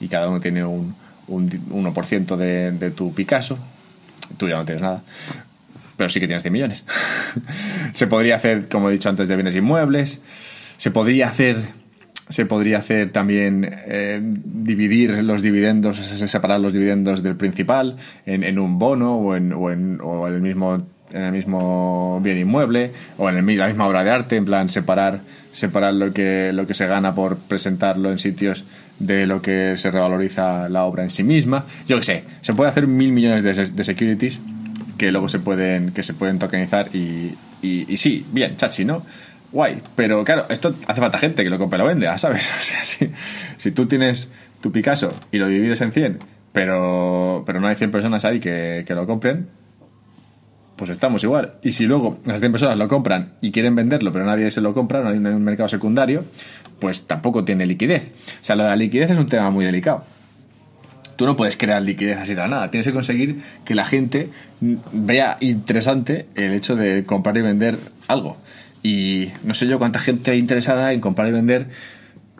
y 0.00 0.06
cada 0.06 0.28
uno 0.28 0.38
tiene 0.38 0.64
un, 0.64 0.94
un 1.26 1.50
1% 1.50 2.36
de, 2.36 2.72
de 2.72 2.90
tu 2.92 3.12
Picasso. 3.12 3.58
Tú 4.36 4.48
ya 4.48 4.56
no 4.56 4.64
tienes 4.64 4.82
nada, 4.82 5.02
pero 5.96 6.10
sí 6.10 6.20
que 6.20 6.26
tienes 6.26 6.42
100 6.42 6.52
millones. 6.52 6.84
se 7.92 8.06
podría 8.06 8.36
hacer, 8.36 8.68
como 8.68 8.88
he 8.88 8.92
dicho 8.92 9.08
antes, 9.08 9.28
de 9.28 9.34
bienes 9.34 9.56
inmuebles. 9.56 10.22
Se 10.76 10.92
podría 10.92 11.28
hacer 11.28 11.56
se 12.28 12.46
podría 12.46 12.78
hacer 12.78 13.10
también 13.10 13.68
eh, 13.70 14.20
dividir 14.22 15.22
los 15.24 15.42
dividendos, 15.42 15.96
separar 15.96 16.60
los 16.60 16.72
dividendos 16.72 17.22
del 17.22 17.36
principal 17.36 17.96
en, 18.26 18.44
en 18.44 18.58
un 18.58 18.78
bono 18.78 19.16
o 19.16 19.34
en, 19.34 19.52
o 19.52 19.70
en, 19.70 19.98
o 20.02 20.26
el 20.28 20.40
mismo 20.40 20.78
en 21.10 21.22
el 21.22 21.32
mismo 21.32 22.20
bien 22.22 22.36
inmueble 22.36 22.92
o 23.16 23.30
en 23.30 23.36
el, 23.38 23.56
la 23.56 23.68
misma 23.68 23.86
obra 23.86 24.04
de 24.04 24.10
arte, 24.10 24.36
en 24.36 24.44
plan 24.44 24.68
separar 24.68 25.20
separar 25.52 25.94
lo 25.94 26.12
que 26.12 26.50
lo 26.52 26.66
que 26.66 26.74
se 26.74 26.86
gana 26.86 27.14
por 27.14 27.38
presentarlo 27.38 28.10
en 28.10 28.18
sitios 28.18 28.64
de 28.98 29.26
lo 29.26 29.40
que 29.40 29.78
se 29.78 29.90
revaloriza 29.90 30.68
la 30.68 30.84
obra 30.84 31.04
en 31.04 31.10
sí 31.10 31.24
misma. 31.24 31.64
Yo 31.86 31.96
qué 31.96 32.02
sé, 32.02 32.24
se 32.42 32.52
puede 32.52 32.68
hacer 32.68 32.86
mil 32.86 33.12
millones 33.12 33.42
de, 33.42 33.54
de 33.54 33.84
securities 33.84 34.40
que 34.98 35.10
luego 35.10 35.28
se 35.28 35.38
pueden 35.38 35.92
que 35.92 36.02
se 36.02 36.12
pueden 36.12 36.38
tokenizar 36.38 36.94
y, 36.94 37.34
y, 37.62 37.86
y 37.88 37.96
sí, 37.96 38.26
bien, 38.30 38.56
chachi, 38.56 38.84
¿no? 38.84 39.02
Guay. 39.52 39.82
Pero 39.96 40.24
claro, 40.24 40.46
esto 40.48 40.74
hace 40.86 41.00
falta 41.00 41.18
gente 41.18 41.44
que 41.44 41.50
lo 41.50 41.58
compre 41.58 41.78
y 41.78 41.80
lo 41.82 41.86
venda, 41.86 42.16
¿sabes? 42.18 42.48
O 42.60 42.62
sea, 42.62 42.84
si, 42.84 43.10
si 43.56 43.70
tú 43.72 43.86
tienes 43.86 44.32
tu 44.60 44.72
Picasso 44.72 45.12
y 45.30 45.38
lo 45.38 45.48
divides 45.48 45.80
en 45.80 45.92
100, 45.92 46.18
pero, 46.52 47.42
pero 47.46 47.60
no 47.60 47.68
hay 47.68 47.76
100 47.76 47.90
personas 47.90 48.24
ahí 48.24 48.40
que, 48.40 48.84
que 48.86 48.94
lo 48.94 49.06
compren, 49.06 49.48
pues 50.78 50.90
estamos 50.90 51.22
igual. 51.24 51.54
Y 51.62 51.72
si 51.72 51.86
luego 51.86 52.18
las 52.24 52.40
100 52.40 52.52
personas 52.52 52.76
lo 52.78 52.88
compran 52.88 53.32
y 53.40 53.50
quieren 53.50 53.74
venderlo, 53.74 54.12
pero 54.12 54.24
nadie 54.24 54.50
se 54.50 54.60
lo 54.60 54.72
compra, 54.72 55.02
no 55.02 55.10
hay 55.10 55.16
un 55.16 55.44
mercado 55.44 55.68
secundario, 55.68 56.24
pues 56.78 57.06
tampoco 57.06 57.44
tiene 57.44 57.66
liquidez. 57.66 58.12
O 58.40 58.44
sea, 58.44 58.56
lo 58.56 58.62
de 58.62 58.70
la 58.70 58.76
liquidez 58.76 59.10
es 59.10 59.18
un 59.18 59.26
tema 59.26 59.50
muy 59.50 59.64
delicado. 59.64 60.04
Tú 61.16 61.26
no 61.26 61.34
puedes 61.34 61.56
crear 61.56 61.82
liquidez 61.82 62.16
así 62.18 62.34
de 62.34 62.40
la 62.40 62.48
nada. 62.48 62.70
Tienes 62.70 62.86
que 62.86 62.92
conseguir 62.92 63.42
que 63.64 63.74
la 63.74 63.84
gente 63.84 64.30
vea 64.60 65.36
interesante 65.40 66.26
el 66.36 66.52
hecho 66.52 66.76
de 66.76 67.04
comprar 67.04 67.36
y 67.36 67.42
vender 67.42 67.76
algo. 68.06 68.36
Y 68.82 69.28
no 69.44 69.54
sé 69.54 69.66
yo 69.66 69.78
cuánta 69.78 69.98
gente 69.98 70.36
interesada 70.36 70.92
en 70.92 71.00
comprar 71.00 71.28
y 71.28 71.32
vender, 71.32 71.68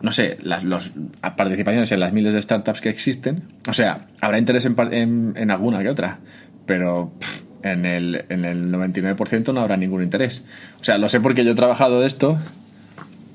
no 0.01 0.11
sé, 0.11 0.37
las 0.41 0.63
los, 0.63 0.91
participaciones 1.35 1.91
en 1.91 1.99
las 1.99 2.13
miles 2.13 2.33
de 2.33 2.41
startups 2.41 2.81
que 2.81 2.89
existen. 2.89 3.43
O 3.67 3.73
sea, 3.73 4.07
habrá 4.21 4.39
interés 4.39 4.65
en, 4.65 4.75
en, 4.93 5.33
en 5.35 5.51
alguna 5.51 5.79
que 5.79 5.89
otra, 5.89 6.19
pero 6.65 7.11
pff, 7.19 7.43
en, 7.63 7.85
el, 7.85 8.25
en 8.29 8.45
el 8.45 8.71
99% 8.71 9.53
no 9.53 9.61
habrá 9.61 9.77
ningún 9.77 10.03
interés. 10.03 10.43
O 10.79 10.83
sea, 10.83 10.97
lo 10.97 11.09
sé 11.09 11.19
porque 11.19 11.43
yo 11.43 11.51
he 11.51 11.55
trabajado 11.55 12.01
de 12.01 12.07
esto, 12.07 12.37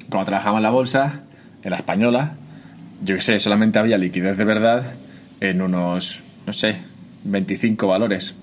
cuando 0.09 0.27
trabajaba 0.27 0.59
en 0.59 0.62
la 0.62 0.71
bolsa, 0.71 1.21
en 1.62 1.71
la 1.71 1.77
española, 1.77 2.37
yo 3.05 3.17
qué 3.17 3.23
sé, 3.23 3.40
solamente 3.40 3.79
había 3.79 3.99
liquidez 3.99 4.37
de 4.37 4.45
verdad 4.45 4.95
en 5.40 5.61
unos, 5.61 6.23
no 6.47 6.53
sé, 6.53 6.77
25 7.25 7.87
valores. 7.87 8.35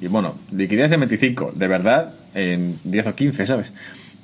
Y 0.00 0.06
bueno, 0.06 0.36
liquidez 0.52 0.90
de 0.90 0.96
25, 0.96 1.52
de 1.54 1.68
verdad, 1.68 2.14
en 2.34 2.78
10 2.84 3.06
o 3.08 3.14
15, 3.14 3.46
¿sabes? 3.46 3.72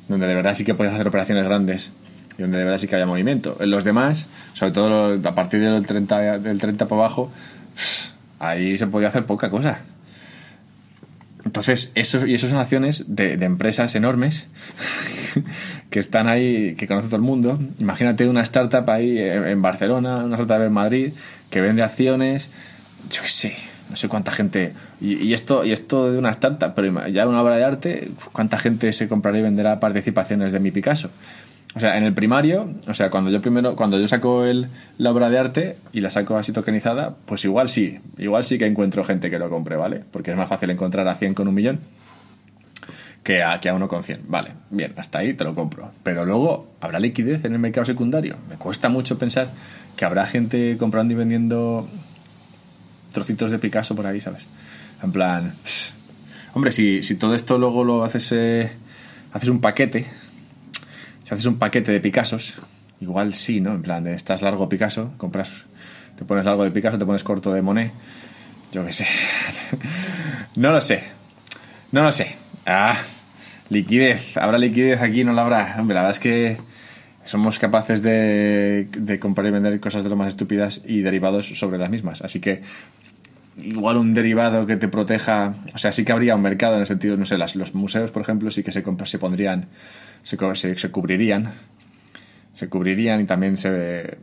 Donde 0.09 0.27
de 0.27 0.35
verdad 0.35 0.55
sí 0.55 0.65
que 0.65 0.75
puedes 0.75 0.93
hacer 0.93 1.07
operaciones 1.09 1.45
grandes 1.45 1.93
y 2.39 2.43
donde 2.43 2.59
de 2.59 2.65
verdad 2.65 2.79
sí 2.79 2.87
que 2.87 2.97
haya 2.97 3.07
movimiento. 3.07 3.57
En 3.61 3.71
los 3.71 3.85
demás, 3.85 4.27
sobre 4.55 4.73
todo 4.73 5.21
a 5.29 5.35
partir 5.35 5.61
del 5.61 5.87
30, 5.87 6.39
del 6.39 6.59
30 6.59 6.87
para 6.87 7.01
abajo, 7.03 7.33
ahí 8.39 8.77
se 8.77 8.87
podía 8.87 9.09
hacer 9.09 9.27
poca 9.27 9.51
cosa. 9.51 9.81
Entonces, 11.45 11.93
eso, 11.95 12.27
y 12.27 12.35
eso 12.35 12.49
son 12.49 12.59
acciones 12.59 13.15
de, 13.15 13.37
de 13.37 13.47
empresas 13.47 13.95
enormes 13.95 14.47
que 15.91 16.01
están 16.01 16.27
ahí, 16.27 16.75
que 16.75 16.87
conoce 16.87 17.09
todo 17.09 17.17
el 17.17 17.23
mundo. 17.23 17.61
Imagínate 17.79 18.29
una 18.29 18.43
startup 18.43 18.89
ahí 18.91 19.19
en 19.19 19.61
Barcelona, 19.61 20.25
una 20.25 20.37
startup 20.37 20.67
en 20.67 20.73
Madrid, 20.73 21.13
que 21.51 21.61
vende 21.61 21.83
acciones, 21.83 22.49
yo 23.11 23.23
qué 23.23 23.29
sé, 23.29 23.57
no 23.95 23.99
sé 23.99 24.09
cuánta 24.09 24.33
gente. 24.33 24.73
Y, 25.01 25.33
esto, 25.35 25.65
y 25.65 25.71
esto 25.71 26.11
de 26.11 26.19
una 26.19 26.31
startup, 26.31 26.73
pero 26.75 27.07
ya 27.07 27.29
una 27.29 27.41
obra 27.41 27.57
de 27.57 27.63
arte, 27.65 28.11
¿cuánta 28.33 28.59
gente 28.59 28.93
se 28.93 29.09
comprará 29.09 29.39
y 29.39 29.43
venderá 29.43 29.79
participaciones 29.79 30.51
de 30.51 30.59
mi 30.59 30.73
Picasso? 30.73 31.11
O 31.77 31.81
sea, 31.81 31.97
en 31.97 32.03
el 32.03 32.13
primario, 32.13 32.75
o 32.89 32.95
sea, 32.95 33.09
cuando 33.09 33.31
yo 33.31 33.41
primero, 33.41 33.77
cuando 33.77 34.01
yo 34.01 34.09
saco 34.09 34.45
el, 34.45 34.67
la 34.99 35.13
obra 35.13 35.31
de 35.31 35.39
arte 35.39 35.77
y 35.93 36.01
la 36.01 36.11
saco 36.11 36.37
así 36.37 36.53
tokenizada, 36.53 37.15
pues 37.25 37.45
igual 37.45 37.69
sí, 37.69 38.01
igual 38.19 38.43
sí 38.43 38.59
que 38.59 38.67
encuentro 38.67 39.05
gente 39.05 39.31
que 39.31 39.39
lo 39.39 39.49
compre, 39.49 39.77
¿vale? 39.77 40.03
Porque 40.11 40.33
es 40.33 40.37
más 40.37 40.49
fácil 40.49 40.71
encontrar 40.71 41.07
a 41.07 41.15
100 41.15 41.35
con 41.35 41.47
un 41.47 41.55
millón 41.55 41.79
que 43.23 43.45
a, 43.45 43.61
que 43.61 43.69
a 43.69 43.75
uno 43.75 43.87
con 43.87 44.03
100. 44.03 44.23
Vale, 44.27 44.55
bien, 44.71 44.93
hasta 44.97 45.21
ahí 45.21 45.35
te 45.35 45.45
lo 45.45 45.55
compro. 45.55 45.93
Pero 46.03 46.25
luego, 46.25 46.67
¿habrá 46.81 46.99
liquidez 46.99 47.45
en 47.45 47.53
el 47.53 47.61
mercado 47.61 47.85
secundario? 47.85 48.39
Me 48.49 48.57
cuesta 48.57 48.89
mucho 48.89 49.19
pensar 49.19 49.51
que 49.97 50.05
habrá 50.05 50.27
gente 50.27 50.77
comprando 50.79 51.15
y 51.15 51.17
vendiendo 51.17 51.89
trocitos 53.15 53.51
de 53.51 53.59
Picasso 53.59 53.97
por 53.97 54.07
ahí, 54.07 54.21
¿sabes? 54.21 54.43
En 55.03 55.11
plan, 55.11 55.55
hombre, 56.53 56.71
si, 56.71 57.03
si 57.03 57.15
todo 57.15 57.35
esto 57.35 57.57
luego 57.57 57.83
lo 57.83 58.05
haces, 58.05 58.31
eh, 58.33 58.71
haces 59.33 59.49
un 59.49 59.63
paquete 59.63 60.07
si 61.25 61.33
haces 61.33 61.47
un 61.47 61.59
paquete 61.59 61.91
de 61.91 62.01
Picassos, 62.01 62.61
igual 63.01 63.33
sí, 63.33 63.61
¿no? 63.61 63.73
En 63.73 63.83
plan, 63.83 64.05
de 64.05 64.15
estás 64.15 64.43
largo 64.43 64.69
Picasso, 64.69 65.13
compras, 65.17 65.65
te 66.17 66.25
pones 66.27 66.45
largo 66.45 66.65
de 66.65 66.71
Picasso, 66.71 66.99
te 66.99 67.07
pones 67.07 67.25
corto 67.25 67.53
de 67.53 67.63
Monet, 67.63 67.93
yo 68.73 68.85
qué 68.85 68.93
sé. 68.93 69.07
no 70.57 70.71
lo 70.71 70.83
sé. 70.83 71.03
No 71.93 72.03
lo 72.03 72.13
sé. 72.13 72.37
Ah, 72.67 72.97
liquidez. 73.71 74.37
¿Habrá 74.37 74.59
liquidez 74.59 75.01
aquí? 75.01 75.25
No 75.25 75.33
la 75.33 75.43
habrá. 75.43 75.77
Hombre, 75.79 75.95
la 75.95 76.03
verdad 76.03 76.17
es 76.17 76.21
que 76.21 76.59
somos 77.25 77.59
capaces 77.59 78.03
de, 78.03 78.89
de 78.91 79.19
comprar 79.19 79.47
y 79.47 79.51
vender 79.51 79.81
cosas 79.81 80.05
de 80.05 80.11
lo 80.11 80.17
más 80.17 80.29
estúpidas 80.29 80.83
y 80.85 81.01
derivados 81.01 81.47
sobre 81.59 81.79
las 81.79 81.89
mismas. 81.89 82.21
Así 82.21 82.41
que 82.41 82.61
igual 83.63 83.97
un 83.97 84.15
derivado 84.15 84.67
que 84.67 84.77
te 84.77 84.89
proteja, 84.89 85.55
o 85.75 85.79
sea, 85.79 85.93
sí 85.93 86.05
que 86.05 86.13
habría 86.13 86.35
un 86.35 86.43
mercado 86.43 86.75
en 86.75 86.81
el 86.81 86.87
sentido, 86.87 87.17
no 87.17 87.27
sé, 87.27 87.39
las, 87.39 87.57
los 87.57 87.75
museos, 87.75 88.11
por 88.11 88.23
ejemplo, 88.23 88.51
sí 88.51 88.63
que 88.63 88.73
se, 88.73 88.83
se 89.05 89.19
pondrían 89.19 89.69
se, 90.25 90.77
se, 90.77 90.91
cubrirían. 90.91 91.53
Se 92.55 92.69
cubrirían 92.69 93.21
y 93.21 93.25
también 93.25 93.57
se. 93.57 94.19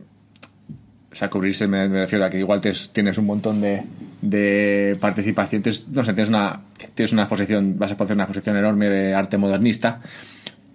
O 1.10 1.14
sea, 1.14 1.28
cubrirse 1.28 1.66
me, 1.66 1.88
refiero 1.88 2.24
a 2.24 2.30
que 2.30 2.38
igual 2.38 2.60
tienes 2.60 3.18
un 3.18 3.26
montón 3.26 3.60
de, 3.60 3.82
de 4.22 4.96
participación. 4.98 5.62
no 5.92 6.04
sé, 6.04 6.14
tienes 6.14 6.30
una, 6.30 6.62
tienes 6.94 7.12
una 7.12 7.22
exposición, 7.22 7.78
vas 7.78 7.92
a 7.92 7.94
hacer 7.94 8.14
una 8.14 8.24
exposición 8.24 8.56
enorme 8.56 8.88
de 8.88 9.14
arte 9.14 9.36
modernista 9.36 10.00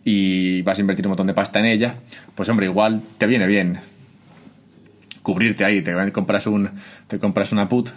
y 0.03 0.61
vas 0.61 0.77
a 0.77 0.81
invertir 0.81 1.07
un 1.07 1.11
montón 1.11 1.27
de 1.27 1.33
pasta 1.33 1.59
en 1.59 1.65
ella. 1.65 1.95
Pues 2.35 2.47
hombre, 2.49 2.67
igual 2.67 3.01
te 3.17 3.25
viene 3.25 3.47
bien 3.47 3.79
cubrirte 5.27 5.65
ahí, 5.65 5.81
te 5.81 5.93
compras 6.13 6.47
un 6.47 6.69
te 7.07 7.19
compras 7.19 7.51
una 7.51 7.67
put, 7.67 7.89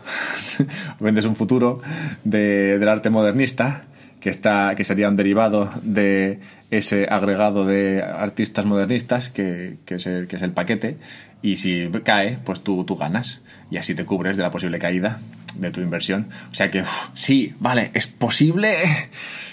vendes 0.99 1.25
un 1.27 1.37
futuro 1.37 1.81
de, 2.25 2.77
del 2.77 2.89
arte 2.89 3.09
modernista 3.09 3.85
que, 4.19 4.31
está, 4.31 4.75
que 4.75 4.85
sería 4.85 5.09
un 5.09 5.15
derivado 5.15 5.71
de 5.83 6.41
ese 6.73 7.07
agregado 7.09 7.65
de 7.67 8.03
artistas 8.03 8.67
modernistas, 8.67 9.31
que, 9.31 9.77
que, 9.85 9.95
es, 9.95 10.07
el, 10.09 10.51
paquete, 10.51 10.97
y 11.41 11.59
si 11.59 11.89
cae, 12.03 12.37
pues 12.45 12.63
tú, 12.63 12.83
tú 12.83 12.97
ganas, 12.97 13.41
y 13.71 13.77
así 13.77 13.95
te 13.95 14.05
cubres 14.05 14.37
de 14.37 14.43
la 14.43 14.51
posible 14.51 14.81
caída 14.81 15.21
de 15.55 15.71
tu 15.71 15.81
inversión. 15.83 16.31
O 16.51 16.55
sea 16.55 16.69
que, 16.69 16.83
sí, 17.15 17.55
vale, 17.61 17.93
¿es 17.95 18.09
posible? 18.09 18.75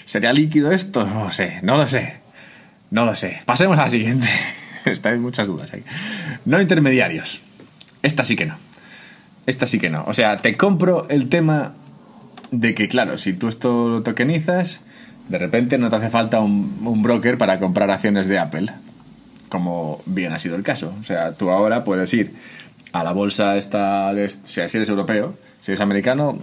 ¿Sería 0.04 0.32
líquido 0.32 0.72
esto? 0.72 1.06
No 1.06 1.22
lo 1.24 1.30
sé, 1.30 1.60
no 1.62 1.76
lo 1.76 1.86
sé. 1.86 2.14
No 2.90 3.04
lo 3.04 3.14
sé. 3.14 3.40
Pasemos 3.44 3.78
a 3.78 3.82
la 3.82 3.90
siguiente. 3.90 4.26
Hay 5.04 5.18
muchas 5.18 5.46
dudas 5.46 5.72
ahí. 5.72 5.84
No 6.44 6.60
intermediarios. 6.60 7.42
Esta 8.02 8.24
sí 8.24 8.36
que 8.36 8.46
no. 8.46 8.56
Esta 9.46 9.66
sí 9.66 9.78
que 9.78 9.90
no. 9.90 10.04
O 10.06 10.14
sea, 10.14 10.36
te 10.36 10.56
compro 10.56 11.06
el 11.08 11.28
tema 11.28 11.72
de 12.50 12.74
que, 12.74 12.88
claro, 12.88 13.18
si 13.18 13.32
tú 13.32 13.48
esto 13.48 13.88
lo 13.88 14.02
tokenizas, 14.02 14.80
de 15.28 15.38
repente 15.38 15.78
no 15.78 15.90
te 15.90 15.96
hace 15.96 16.10
falta 16.10 16.40
un, 16.40 17.02
broker 17.02 17.38
para 17.38 17.58
comprar 17.58 17.90
acciones 17.90 18.28
de 18.28 18.38
Apple, 18.38 18.70
como 19.48 20.02
bien 20.06 20.32
ha 20.32 20.38
sido 20.38 20.56
el 20.56 20.62
caso. 20.62 20.94
O 21.00 21.04
sea, 21.04 21.32
tú 21.32 21.50
ahora 21.50 21.84
puedes 21.84 22.12
ir 22.14 22.34
a 22.92 23.04
la 23.04 23.12
bolsa 23.12 23.56
esta, 23.56 24.12
de, 24.14 24.26
o 24.26 24.30
sea, 24.30 24.68
si 24.68 24.76
eres 24.76 24.88
europeo, 24.88 25.34
si 25.60 25.72
eres 25.72 25.80
americano, 25.80 26.38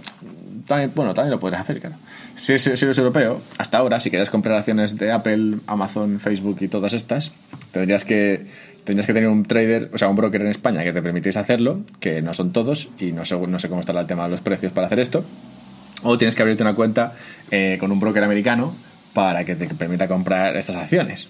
también, 0.66 0.92
bueno, 0.94 1.14
también 1.14 1.32
lo 1.32 1.40
podrás 1.40 1.62
hacer, 1.62 1.80
claro. 1.80 1.96
Si 2.36 2.52
eres, 2.52 2.62
si 2.62 2.84
eres 2.84 2.98
europeo, 2.98 3.40
hasta 3.58 3.78
ahora, 3.78 3.98
si 3.98 4.10
quieres 4.10 4.30
comprar 4.30 4.56
acciones 4.56 4.96
de 4.98 5.10
Apple, 5.10 5.58
Amazon, 5.66 6.20
Facebook 6.20 6.58
y 6.60 6.68
todas 6.68 6.92
estas, 6.92 7.32
tendrías 7.72 8.04
que 8.04 8.46
tendrías 8.84 9.06
que 9.06 9.12
tener 9.12 9.28
un 9.28 9.44
trader, 9.44 9.90
o 9.92 9.98
sea, 9.98 10.08
un 10.08 10.16
broker 10.16 10.40
en 10.40 10.46
España 10.46 10.84
que 10.84 10.92
te 10.92 11.02
permitiese 11.02 11.38
hacerlo, 11.38 11.80
que 11.98 12.22
no 12.22 12.32
son 12.32 12.52
todos, 12.52 12.88
y 12.98 13.12
no 13.12 13.24
sé, 13.24 13.36
no 13.36 13.58
sé 13.58 13.68
cómo 13.68 13.80
estará 13.80 14.00
el 14.00 14.06
tema 14.06 14.24
de 14.24 14.30
los 14.30 14.40
precios 14.40 14.72
para 14.72 14.86
hacer 14.86 15.00
esto. 15.00 15.24
O 16.02 16.16
tienes 16.16 16.36
que 16.36 16.42
abrirte 16.42 16.62
una 16.62 16.74
cuenta 16.74 17.14
eh, 17.50 17.76
con 17.80 17.90
un 17.90 17.98
broker 17.98 18.22
americano 18.22 18.76
para 19.12 19.44
que 19.44 19.56
te 19.56 19.66
permita 19.74 20.06
comprar 20.06 20.56
estas 20.56 20.76
acciones. 20.76 21.28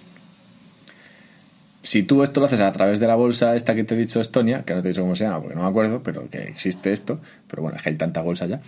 Si 1.86 2.02
tú 2.02 2.24
esto 2.24 2.40
lo 2.40 2.46
haces 2.46 2.58
a 2.58 2.72
través 2.72 2.98
de 2.98 3.06
la 3.06 3.14
bolsa 3.14 3.54
esta 3.54 3.76
que 3.76 3.84
te 3.84 3.94
he 3.94 3.96
dicho 3.96 4.20
Estonia, 4.20 4.64
que 4.64 4.74
no 4.74 4.82
te 4.82 4.88
he 4.88 4.90
dicho 4.90 5.02
cómo 5.02 5.14
se 5.14 5.22
llama 5.22 5.40
porque 5.40 5.54
no 5.54 5.62
me 5.62 5.68
acuerdo, 5.68 6.02
pero 6.02 6.28
que 6.28 6.42
existe 6.42 6.92
esto, 6.92 7.20
pero 7.46 7.62
bueno, 7.62 7.76
es 7.76 7.84
que 7.84 7.90
hay 7.90 7.94
tanta 7.94 8.22
bolsa 8.22 8.46
ya. 8.46 8.60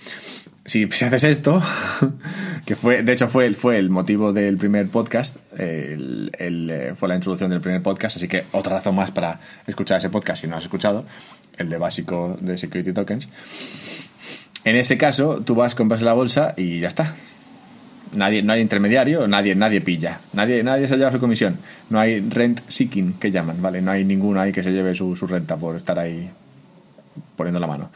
Si, 0.65 0.85
haces 0.85 1.25
esto, 1.25 1.61
que 2.65 2.77
fue, 2.77 3.03
de 3.03 3.13
hecho 3.13 3.27
fue, 3.27 3.53
fue 3.55 3.77
el 3.79 3.91
motivo 3.91 4.33
del 4.33 4.57
primer 4.57 4.87
podcast, 4.87 5.39
eh, 5.59 6.95
fue 6.95 7.09
la 7.09 7.17
introducción 7.17 7.51
del 7.51 7.61
primer 7.61 7.83
podcast, 7.83 8.19
así 8.19 8.29
que 8.29 8.45
otra 8.53 8.77
razón 8.77 8.95
más 8.95 9.11
para 9.11 9.41
escuchar 9.67 9.99
ese 9.99 10.11
podcast 10.11 10.43
si 10.43 10.47
no 10.47 10.55
has 10.55 10.63
escuchado, 10.63 11.05
el 11.57 11.69
de 11.71 11.77
básico 11.77 12.39
de 12.41 12.57
Security 12.57 12.93
Tokens. 12.93 13.29
En 14.63 14.77
ese 14.77 14.97
caso, 14.97 15.43
tú 15.45 15.57
vas, 15.57 15.75
compras 15.75 16.03
la 16.03 16.13
bolsa 16.13 16.55
y 16.57 16.79
ya 16.79 16.87
está. 16.87 17.17
Nadie, 18.15 18.43
no 18.43 18.53
hay 18.53 18.61
intermediario, 18.61 19.27
nadie, 19.29 19.55
nadie 19.55 19.81
pilla. 19.81 20.21
Nadie, 20.33 20.63
nadie 20.63 20.89
se 20.89 20.97
lleva 20.97 21.13
su 21.13 21.19
comisión. 21.19 21.59
No 21.91 22.01
hay 22.01 22.21
rent 22.21 22.61
seeking, 22.69 23.15
que 23.15 23.31
llaman, 23.31 23.61
¿vale? 23.61 23.83
No 23.83 23.91
hay 23.91 24.05
ninguno 24.05 24.41
ahí 24.41 24.53
que 24.53 24.63
se 24.63 24.71
lleve 24.71 24.95
su, 24.95 25.15
renta 25.27 25.57
por 25.57 25.77
estar 25.77 25.99
ahí 25.99 26.31
poniendo 27.37 27.61
la 27.61 27.67
mano. 27.67 27.91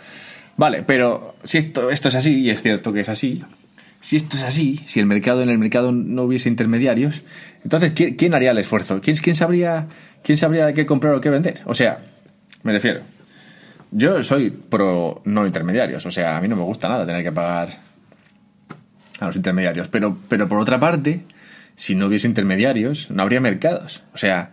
Vale, 0.56 0.82
pero 0.82 1.36
si 1.44 1.58
esto, 1.58 1.90
esto 1.90 2.08
es 2.08 2.14
así, 2.14 2.40
y 2.40 2.50
es 2.50 2.62
cierto 2.62 2.92
que 2.92 3.00
es 3.00 3.08
así, 3.08 3.42
si 4.00 4.16
esto 4.16 4.36
es 4.36 4.42
así, 4.42 4.80
si 4.86 5.00
el 5.00 5.06
mercado 5.06 5.42
en 5.42 5.48
el 5.48 5.58
mercado 5.58 5.92
no 5.92 6.24
hubiese 6.24 6.48
intermediarios, 6.48 7.22
entonces 7.64 7.92
¿quién, 7.92 8.34
haría 8.34 8.50
el 8.50 8.58
esfuerzo? 8.58 9.00
¿Quién, 9.00 9.16
quién, 9.16 9.36
sabría, 9.36 9.86
¿Quién 10.22 10.36
sabría 10.36 10.72
qué 10.72 10.84
comprar 10.84 11.14
o 11.14 11.20
qué 11.20 11.30
vender? 11.30 11.60
O 11.64 11.74
sea, 11.74 12.00
me 12.64 12.72
refiero, 12.72 13.00
yo 13.92 14.22
soy 14.22 14.50
pro 14.50 15.22
no 15.24 15.46
intermediarios, 15.46 16.04
o 16.04 16.10
sea, 16.10 16.36
a 16.36 16.40
mí 16.40 16.48
no 16.48 16.56
me 16.56 16.62
gusta 16.62 16.88
nada 16.88 17.06
tener 17.06 17.22
que 17.22 17.32
pagar 17.32 17.68
a 19.22 19.26
los 19.26 19.36
intermediarios, 19.36 19.88
pero, 19.88 20.16
pero 20.28 20.48
por 20.48 20.58
otra 20.58 20.78
parte, 20.80 21.22
si 21.76 21.94
no 21.94 22.06
hubiese 22.06 22.28
intermediarios, 22.28 23.10
no 23.10 23.22
habría 23.22 23.40
mercados. 23.40 24.02
O 24.12 24.18
sea, 24.18 24.52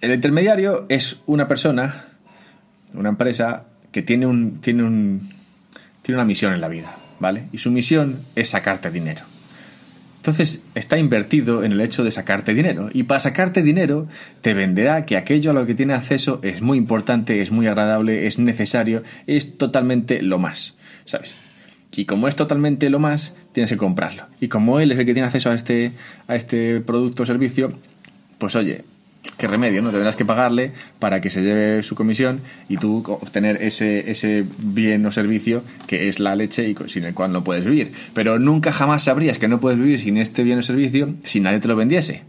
el 0.00 0.12
intermediario 0.12 0.86
es 0.88 1.20
una 1.26 1.48
persona, 1.48 2.06
una 2.94 3.08
empresa 3.08 3.64
que 3.92 4.02
tiene 4.02 4.26
un 4.26 4.60
tiene 4.60 4.82
un 4.82 5.30
tiene 6.02 6.18
una 6.18 6.26
misión 6.26 6.52
en 6.52 6.60
la 6.60 6.68
vida, 6.68 6.96
¿vale? 7.18 7.48
Y 7.52 7.58
su 7.58 7.70
misión 7.70 8.20
es 8.34 8.50
sacarte 8.50 8.90
dinero. 8.90 9.22
Entonces 10.18 10.64
está 10.74 10.98
invertido 10.98 11.62
en 11.62 11.70
el 11.70 11.80
hecho 11.80 12.02
de 12.02 12.10
sacarte 12.10 12.52
dinero. 12.52 12.88
Y 12.92 13.04
para 13.04 13.20
sacarte 13.20 13.62
dinero 13.62 14.08
te 14.40 14.54
venderá 14.54 15.06
que 15.06 15.16
aquello 15.16 15.52
a 15.52 15.54
lo 15.54 15.66
que 15.66 15.76
tiene 15.76 15.94
acceso 15.94 16.40
es 16.42 16.62
muy 16.62 16.78
importante, 16.78 17.42
es 17.42 17.52
muy 17.52 17.68
agradable, 17.68 18.26
es 18.26 18.40
necesario, 18.40 19.04
es 19.28 19.56
totalmente 19.56 20.22
lo 20.22 20.40
más. 20.40 20.76
¿Sabes? 21.04 21.36
Y 21.96 22.04
como 22.04 22.28
es 22.28 22.36
totalmente 22.36 22.90
lo 22.90 22.98
más, 22.98 23.34
tienes 23.52 23.70
que 23.70 23.78
comprarlo. 23.78 24.24
Y 24.38 24.48
como 24.48 24.80
él 24.80 24.92
es 24.92 24.98
el 24.98 25.06
que 25.06 25.14
tiene 25.14 25.26
acceso 25.26 25.50
a 25.50 25.54
este, 25.54 25.92
a 26.28 26.36
este 26.36 26.80
producto 26.80 27.22
o 27.22 27.26
servicio, 27.26 27.72
pues 28.38 28.54
oye, 28.54 28.84
qué 29.38 29.46
remedio, 29.46 29.80
¿no? 29.80 29.90
Tendrás 29.90 30.14
que 30.14 30.26
pagarle 30.26 30.72
para 30.98 31.20
que 31.20 31.30
se 31.30 31.42
lleve 31.42 31.82
su 31.82 31.94
comisión 31.94 32.42
y 32.68 32.76
tú 32.76 33.02
obtener 33.06 33.62
ese, 33.62 34.10
ese 34.10 34.44
bien 34.58 35.04
o 35.06 35.10
servicio 35.12 35.62
que 35.86 36.08
es 36.08 36.20
la 36.20 36.36
leche 36.36 36.68
y 36.68 36.76
sin 36.88 37.04
el 37.04 37.14
cual 37.14 37.32
no 37.32 37.42
puedes 37.42 37.64
vivir. 37.64 37.92
Pero 38.12 38.38
nunca 38.38 38.72
jamás 38.72 39.04
sabrías 39.04 39.38
que 39.38 39.48
no 39.48 39.58
puedes 39.58 39.78
vivir 39.78 39.98
sin 39.98 40.18
este 40.18 40.42
bien 40.42 40.58
o 40.58 40.62
servicio 40.62 41.14
si 41.22 41.40
nadie 41.40 41.60
te 41.60 41.68
lo 41.68 41.76
vendiese. 41.76 42.24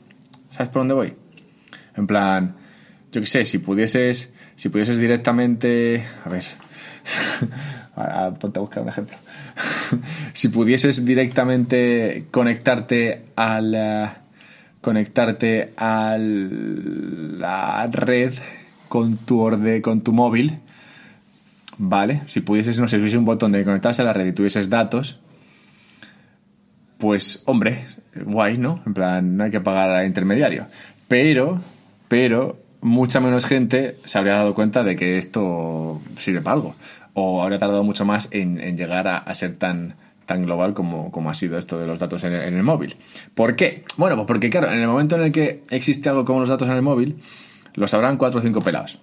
¿Sabes 0.50 0.70
por 0.70 0.82
dónde 0.82 0.94
voy? 0.94 1.14
En 1.96 2.08
plan, 2.08 2.56
yo 3.12 3.22
qué 3.22 3.28
sé, 3.28 3.44
si 3.46 3.58
pudieses, 3.58 4.34
si 4.56 4.70
pudieses 4.70 4.98
directamente, 4.98 6.06
a 6.24 6.30
ver, 6.30 6.44
ponte 8.40 8.60
a 8.60 8.62
buscar 8.62 8.84
un 8.84 8.90
ejemplo. 8.90 9.18
si 10.34 10.50
pudieses 10.50 11.06
directamente 11.06 12.26
conectarte 12.32 13.26
al 13.36 13.76
conectarte 14.82 15.74
a 15.76 16.18
la 16.18 17.88
red 17.92 18.34
con 18.88 19.18
tu 19.18 19.42
orde, 19.42 19.82
con 19.82 20.02
tu 20.02 20.14
móvil, 20.14 20.60
¿vale? 21.78 22.22
Si 22.28 22.42
pudieses, 22.42 22.80
no 22.80 22.88
sé, 22.88 22.96
si 22.96 23.02
hubiese 23.02 23.18
un 23.18 23.26
botón 23.26 23.52
de 23.52 23.64
conectarse 23.64 24.02
a 24.02 24.06
la 24.06 24.14
red 24.14 24.28
y 24.28 24.32
tuvieses 24.32 24.70
datos, 24.70 25.20
pues 26.98 27.44
hombre, 27.46 27.86
guay, 28.16 28.58
¿no? 28.58 28.82
En 28.86 28.94
plan, 28.94 29.38
no 29.38 29.44
hay 29.44 29.52
que 29.52 29.62
pagar 29.62 29.92
a 29.92 30.06
intermediario. 30.06 30.68
Pero, 31.08 31.62
pero, 32.08 32.58
mucha 32.82 33.20
menos 33.20 33.46
gente 33.46 33.96
se 34.06 34.18
habría 34.18 34.36
dado 34.36 34.54
cuenta 34.56 34.84
de 34.84 34.96
que 34.96 35.18
esto 35.18 36.02
sirve 36.18 36.42
para 36.42 36.56
algo. 36.56 36.76
O 37.20 37.42
habría 37.42 37.58
tardado 37.58 37.84
mucho 37.84 38.06
más 38.06 38.30
en, 38.32 38.78
llegar 38.78 39.08
a, 39.08 39.34
ser 39.34 39.56
tan, 39.56 39.96
tan 40.28 40.44
global 40.44 40.76
como, 40.76 41.12
como, 41.12 41.32
ha 41.32 41.34
sido 41.34 41.58
esto 41.58 41.80
de 41.80 41.88
los 41.88 41.98
datos 41.98 42.24
en 42.24 42.34
el, 42.34 42.62
móvil. 42.62 42.96
¿Por 43.34 43.56
qué? 43.56 43.86
Bueno, 43.98 44.16
pues 44.16 44.28
porque 44.28 44.52
claro, 44.52 44.72
en 44.72 44.78
el 44.78 44.88
momento 44.88 45.16
en 45.16 45.24
el 45.24 45.32
que 45.32 45.64
existe 45.72 46.10
algo 46.10 46.26
como 46.26 46.42
los 46.42 46.50
datos 46.50 46.68
en 46.70 46.76
el 46.76 46.84
móvil, 46.84 47.16
lo 47.74 47.88
sabrán 47.88 48.18
cuatro 48.18 48.40
o 48.40 48.44
cinco 48.44 48.62
pelados. 48.62 49.00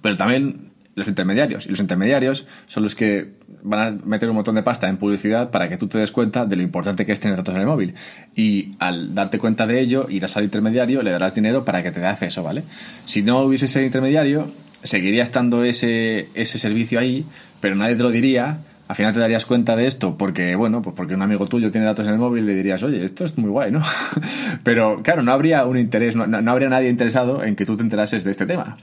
Pero 0.00 0.16
también 0.16 0.70
los 0.94 1.08
intermediarios. 1.08 1.66
Y 1.66 1.70
los 1.70 1.80
intermediarios 1.80 2.46
son 2.66 2.84
los 2.84 2.94
que 2.94 3.32
van 3.62 3.80
a 3.80 4.06
meter 4.06 4.28
un 4.28 4.36
montón 4.36 4.54
de 4.54 4.62
pasta 4.62 4.88
en 4.88 4.96
publicidad 4.96 5.50
para 5.50 5.68
que 5.68 5.76
tú 5.76 5.88
te 5.88 5.98
des 5.98 6.12
cuenta 6.12 6.46
de 6.46 6.54
lo 6.54 6.62
importante 6.62 7.04
que 7.04 7.10
es 7.10 7.18
tener 7.18 7.36
datos 7.36 7.54
en 7.54 7.62
el 7.62 7.66
móvil. 7.66 7.94
Y 8.36 8.76
al 8.78 9.14
darte 9.14 9.38
cuenta 9.38 9.66
de 9.66 9.80
ello, 9.80 10.06
irás 10.08 10.36
al 10.36 10.44
intermediario, 10.44 11.02
le 11.02 11.10
darás 11.10 11.34
dinero 11.34 11.64
para 11.64 11.82
que 11.82 11.90
te 11.90 11.98
dé 11.98 12.06
acceso, 12.06 12.42
¿vale? 12.42 12.62
Si 13.06 13.22
no 13.22 13.40
hubiese 13.40 13.64
ese 13.64 13.84
intermediario, 13.84 14.52
seguiría 14.84 15.22
estando 15.22 15.64
ese, 15.64 16.28
ese 16.34 16.58
servicio 16.58 17.00
ahí, 17.00 17.26
pero 17.60 17.74
nadie 17.74 17.96
te 17.96 18.02
lo 18.02 18.10
diría. 18.10 18.58
Al 18.86 18.96
final 18.96 19.14
te 19.14 19.18
darías 19.18 19.46
cuenta 19.46 19.76
de 19.76 19.86
esto 19.86 20.18
porque, 20.18 20.54
bueno, 20.56 20.82
pues 20.82 20.94
porque 20.94 21.14
un 21.14 21.22
amigo 21.22 21.46
tuyo 21.46 21.70
tiene 21.70 21.86
datos 21.86 22.06
en 22.06 22.12
el 22.12 22.18
móvil 22.18 22.44
y 22.44 22.48
le 22.48 22.54
dirías, 22.54 22.82
oye, 22.82 23.02
esto 23.02 23.24
es 23.24 23.38
muy 23.38 23.48
guay, 23.48 23.72
¿no? 23.72 23.80
pero 24.62 25.02
claro, 25.02 25.22
no 25.22 25.32
habría 25.32 25.64
un 25.64 25.78
interés, 25.78 26.14
no, 26.14 26.50
habría 26.50 26.68
nadie 26.68 26.90
interesado 26.90 27.42
en 27.42 27.56
que 27.56 27.64
tú 27.64 27.76
te 27.76 27.82
enterases 27.82 28.24
de 28.24 28.30
este 28.30 28.44
tema. 28.44 28.76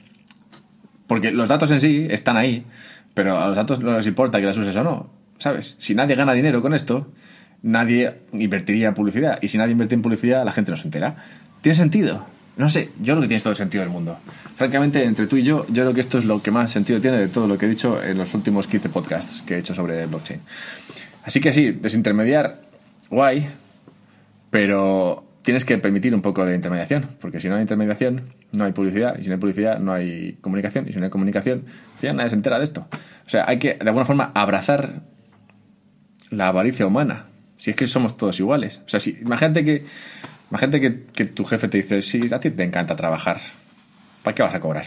Porque 1.06 1.32
los 1.32 1.50
datos 1.50 1.70
en 1.72 1.80
sí 1.80 2.08
están 2.10 2.36
ahí, 2.36 2.66
pero 3.14 3.38
a 3.38 3.48
los 3.48 3.56
datos 3.56 3.80
no 3.80 3.96
les 3.96 4.08
importa 4.08 4.40
que 4.40 4.48
las 4.48 4.58
uses 4.58 4.76
o 4.76 4.84
no, 4.84 5.12
¿sabes? 5.38 5.76
Si 5.78 5.94
nadie 5.94 6.16
gana 6.16 6.34
dinero 6.34 6.64
con 6.64 6.74
esto, 6.74 7.12
nadie 7.62 8.22
invertiría 8.34 8.88
en 8.88 8.94
publicidad. 8.96 9.38
Y 9.42 9.50
si 9.50 9.60
nadie 9.60 9.74
invierte 9.74 9.94
en 9.94 10.02
publicidad, 10.02 10.44
la 10.44 10.52
gente 10.52 10.72
no 10.72 10.78
se 10.78 10.86
entera. 10.86 11.16
¿Tiene 11.62 11.76
sentido? 11.76 12.26
No 12.58 12.70
sé, 12.70 12.92
yo 13.00 13.14
creo 13.14 13.22
que 13.22 13.28
tiene 13.28 13.42
todo 13.42 13.52
el 13.52 13.58
sentido 13.58 13.84
del 13.84 13.92
mundo. 13.92 14.20
Francamente, 14.56 15.04
entre 15.04 15.28
tú 15.28 15.38
y 15.38 15.44
yo, 15.44 15.66
yo 15.68 15.84
creo 15.84 15.94
que 15.94 16.02
esto 16.02 16.18
es 16.18 16.26
lo 16.26 16.42
que 16.42 16.52
más 16.52 16.72
sentido 16.72 17.00
tiene 17.00 17.18
de 17.18 17.28
todo 17.28 17.48
lo 17.48 17.58
que 17.58 17.66
he 17.66 17.70
dicho 17.70 18.04
en 18.04 18.18
los 18.18 18.34
últimos 18.34 18.68
15 18.68 18.90
podcasts 18.90 19.42
que 19.42 19.56
he 19.56 19.60
hecho 19.60 19.74
sobre 19.74 20.06
blockchain. 20.06 20.42
Así 21.24 21.40
que 21.40 21.54
sí, 21.54 21.72
desintermediar, 21.72 22.62
guay, 23.10 23.48
pero 24.50 25.26
tienes 25.44 25.66
que 25.66 25.78
permitir 25.78 26.14
un 26.14 26.22
poco 26.22 26.46
de 26.46 26.56
intermediación, 26.56 27.08
porque 27.20 27.40
si 27.40 27.50
no 27.50 27.56
hay 27.56 27.62
intermediación, 27.62 28.34
no 28.52 28.66
hay 28.66 28.74
publicidad, 28.74 29.18
y 29.18 29.24
si 29.24 29.30
no 29.30 29.36
hay 29.36 29.40
publicidad, 29.40 29.80
no 29.80 29.94
hay 29.94 30.34
comunicación, 30.42 30.88
y 30.88 30.94
si 30.94 31.00
no 31.00 31.06
hay 31.06 31.12
comunicación, 31.12 31.66
ya 32.02 32.14
nadie 32.14 32.30
se 32.30 32.36
entera 32.36 32.60
de 32.60 32.66
esto. 32.66 32.88
O 33.26 33.30
sea, 33.30 33.46
hay 33.48 33.60
que, 33.60 33.76
de 33.76 33.88
alguna 33.88 34.06
forma, 34.06 34.32
abrazar 34.36 35.02
la 36.30 36.48
avaricia 36.48 36.86
humana. 36.86 37.28
Si 37.58 37.70
es 37.70 37.76
que 37.76 37.88
somos 37.88 38.18
todos 38.18 38.40
iguales. 38.40 38.82
O 38.86 38.90
sea, 38.90 39.00
si, 39.00 39.20
imagínate 39.22 39.64
que, 39.64 39.86
imagínate 40.52 40.80
que, 40.80 41.04
que 41.06 41.26
tu 41.26 41.44
jefe 41.44 41.68
te 41.68 41.78
dice, 41.78 42.02
sí, 42.04 42.22
a 42.32 42.40
ti 42.40 42.52
te 42.52 42.64
encanta 42.64 42.96
trabajar. 42.96 43.40
¿Para 44.22 44.36
qué 44.36 44.44
vas 44.44 44.54
a 44.54 44.60
cobrar? 44.60 44.86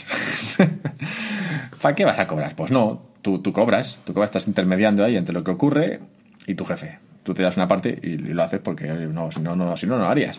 ¿Para 1.82 1.94
qué 1.96 2.04
vas 2.04 2.18
a 2.20 2.28
cobrar? 2.28 2.54
Pues 2.54 2.70
no, 2.70 3.02
tú, 3.20 3.40
tú 3.40 3.52
cobras, 3.52 3.98
tú 4.04 4.14
cobras, 4.14 4.28
estás 4.28 4.46
intermediando 4.46 5.04
ahí 5.04 5.16
entre 5.16 5.34
lo 5.34 5.42
que 5.42 5.50
ocurre 5.50 6.00
y 6.46 6.54
tu 6.54 6.64
jefe 6.64 6.98
tú 7.24 7.34
te 7.34 7.42
das 7.42 7.56
una 7.56 7.66
parte 7.66 7.98
y, 8.00 8.16
lo 8.16 8.42
haces 8.42 8.60
porque 8.60 8.86
no, 8.86 9.32
si 9.32 9.40
no, 9.40 9.56
no, 9.56 9.76
si 9.76 9.86
no, 9.86 9.98
no 9.98 10.06
harías. 10.06 10.38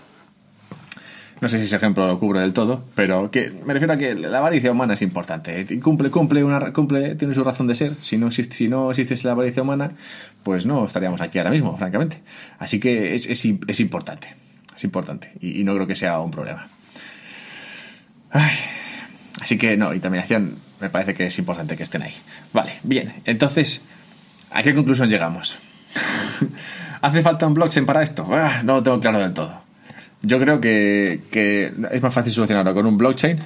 No 1.41 1.49
sé 1.49 1.59
si 1.59 1.65
ese 1.65 1.75
ejemplo 1.75 2.07
lo 2.07 2.17
cubre 2.17 2.39
del 2.39 2.53
todo, 2.53 2.85
pero 2.95 3.29
que 3.29 3.51
me 3.65 3.73
refiero 3.73 3.93
a 3.93 3.97
que 3.97 4.15
la 4.15 4.37
avaricia 4.37 4.71
humana 4.71 4.93
es 4.93 5.01
importante. 5.01 5.67
Cumple, 5.81 6.09
cumple, 6.09 6.41
una, 6.45 6.71
cumple, 6.71 7.15
tiene 7.15 7.33
su 7.33 7.43
razón 7.43 7.67
de 7.67 7.75
ser. 7.75 7.95
Si 8.01 8.17
no, 8.17 8.27
existe, 8.27 8.55
si 8.55 8.69
no 8.69 8.89
existiese 8.89 9.27
la 9.27 9.33
avaricia 9.33 9.61
humana, 9.61 9.91
pues 10.43 10.65
no 10.65 10.85
estaríamos 10.85 11.19
aquí 11.19 11.37
ahora 11.37 11.51
mismo, 11.51 11.75
francamente. 11.77 12.21
Así 12.57 12.79
que 12.79 13.15
es, 13.15 13.27
es 13.27 13.79
importante. 13.81 14.44
Es 14.75 14.83
importante. 14.83 15.31
Y, 15.41 15.63
no 15.63 15.73
creo 15.73 15.87
que 15.87 15.95
sea 15.95 16.19
un 16.19 16.31
problema. 16.31 16.67
así 19.41 19.57
que 19.57 19.77
no, 19.77 19.93
interminación 19.93 20.57
me 20.79 20.89
parece 20.89 21.13
que 21.13 21.27
es 21.27 21.39
importante 21.39 21.77
que 21.77 21.83
estén 21.83 22.01
ahí. 22.01 22.13
Vale, 22.53 22.73
bien. 22.83 23.13
Entonces, 23.25 23.81
¿a 24.51 24.61
qué 24.61 24.75
conclusión 24.75 25.09
llegamos? 25.09 25.59
¿Hace 27.01 27.21
falta 27.21 27.47
un 27.47 27.53
blockchain 27.53 27.85
para 27.85 28.03
esto? 28.03 28.27
Ah, 28.31 28.61
no 28.63 28.75
lo 28.75 28.83
tengo 28.83 28.99
claro 28.99 29.19
del 29.19 29.33
todo. 29.33 29.61
Yo 30.21 30.39
creo 30.39 30.59
que, 30.59 31.21
es 31.91 32.01
más 32.01 32.13
fácil 32.13 32.33
solucionarlo 32.33 32.73
con 32.73 32.85
un 32.85 32.97
blockchain 32.97 33.37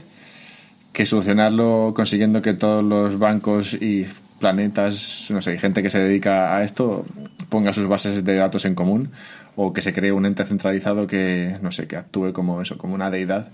que 0.93 1.05
solucionarlo 1.05 1.93
consiguiendo 1.95 2.41
que 2.41 2.53
todos 2.53 2.83
los 2.83 3.19
bancos 3.19 3.73
y 3.73 4.07
planetas, 4.39 5.27
no 5.29 5.41
sé, 5.41 5.57
gente 5.57 5.83
que 5.83 5.89
se 5.89 5.99
dedica 5.99 6.55
a 6.55 6.63
esto 6.63 7.05
ponga 7.49 7.73
sus 7.73 7.87
bases 7.87 8.23
de 8.23 8.35
datos 8.35 8.65
en 8.65 8.75
común 8.75 9.11
o 9.55 9.73
que 9.73 9.81
se 9.81 9.93
cree 9.93 10.11
un 10.11 10.25
ente 10.25 10.45
centralizado 10.45 11.05
que, 11.07 11.57
no 11.61 11.71
sé, 11.71 11.87
que 11.87 11.97
actúe 11.97 12.31
como 12.31 12.61
eso, 12.61 12.77
como 12.77 12.95
una 12.95 13.09
deidad 13.09 13.49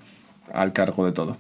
al 0.54 0.74
cargo 0.74 1.06
de 1.06 1.12
todo. 1.12 1.38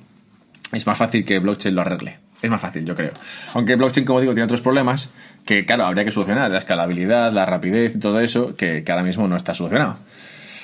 Es 0.71 0.88
más 0.88 0.97
fácil 0.97 1.23
que 1.23 1.39
blockchain 1.39 1.75
lo 1.75 1.81
arregle. 1.81 2.17
Es 2.41 2.49
más 2.49 2.62
fácil, 2.62 2.86
yo 2.86 2.95
creo. 2.95 3.12
Aunque 3.53 3.75
blockchain, 3.75 4.05
como 4.05 4.21
digo, 4.21 4.34
tiene 4.34 4.45
otros 4.45 4.62
problemas 4.62 5.10
que, 5.45 5.65
claro, 5.65 5.86
habría 5.86 6.03
que 6.03 6.12
solucionar. 6.12 6.49
La 6.51 6.60
escalabilidad, 6.60 7.31
la 7.31 7.45
rapidez 7.45 7.95
y 7.95 7.99
todo 7.99 8.19
eso, 8.19 8.55
que, 8.55 8.84
ahora 8.88 9.03
mismo 9.03 9.27
no 9.27 9.38
está 9.38 9.53
solucionado. 9.53 9.97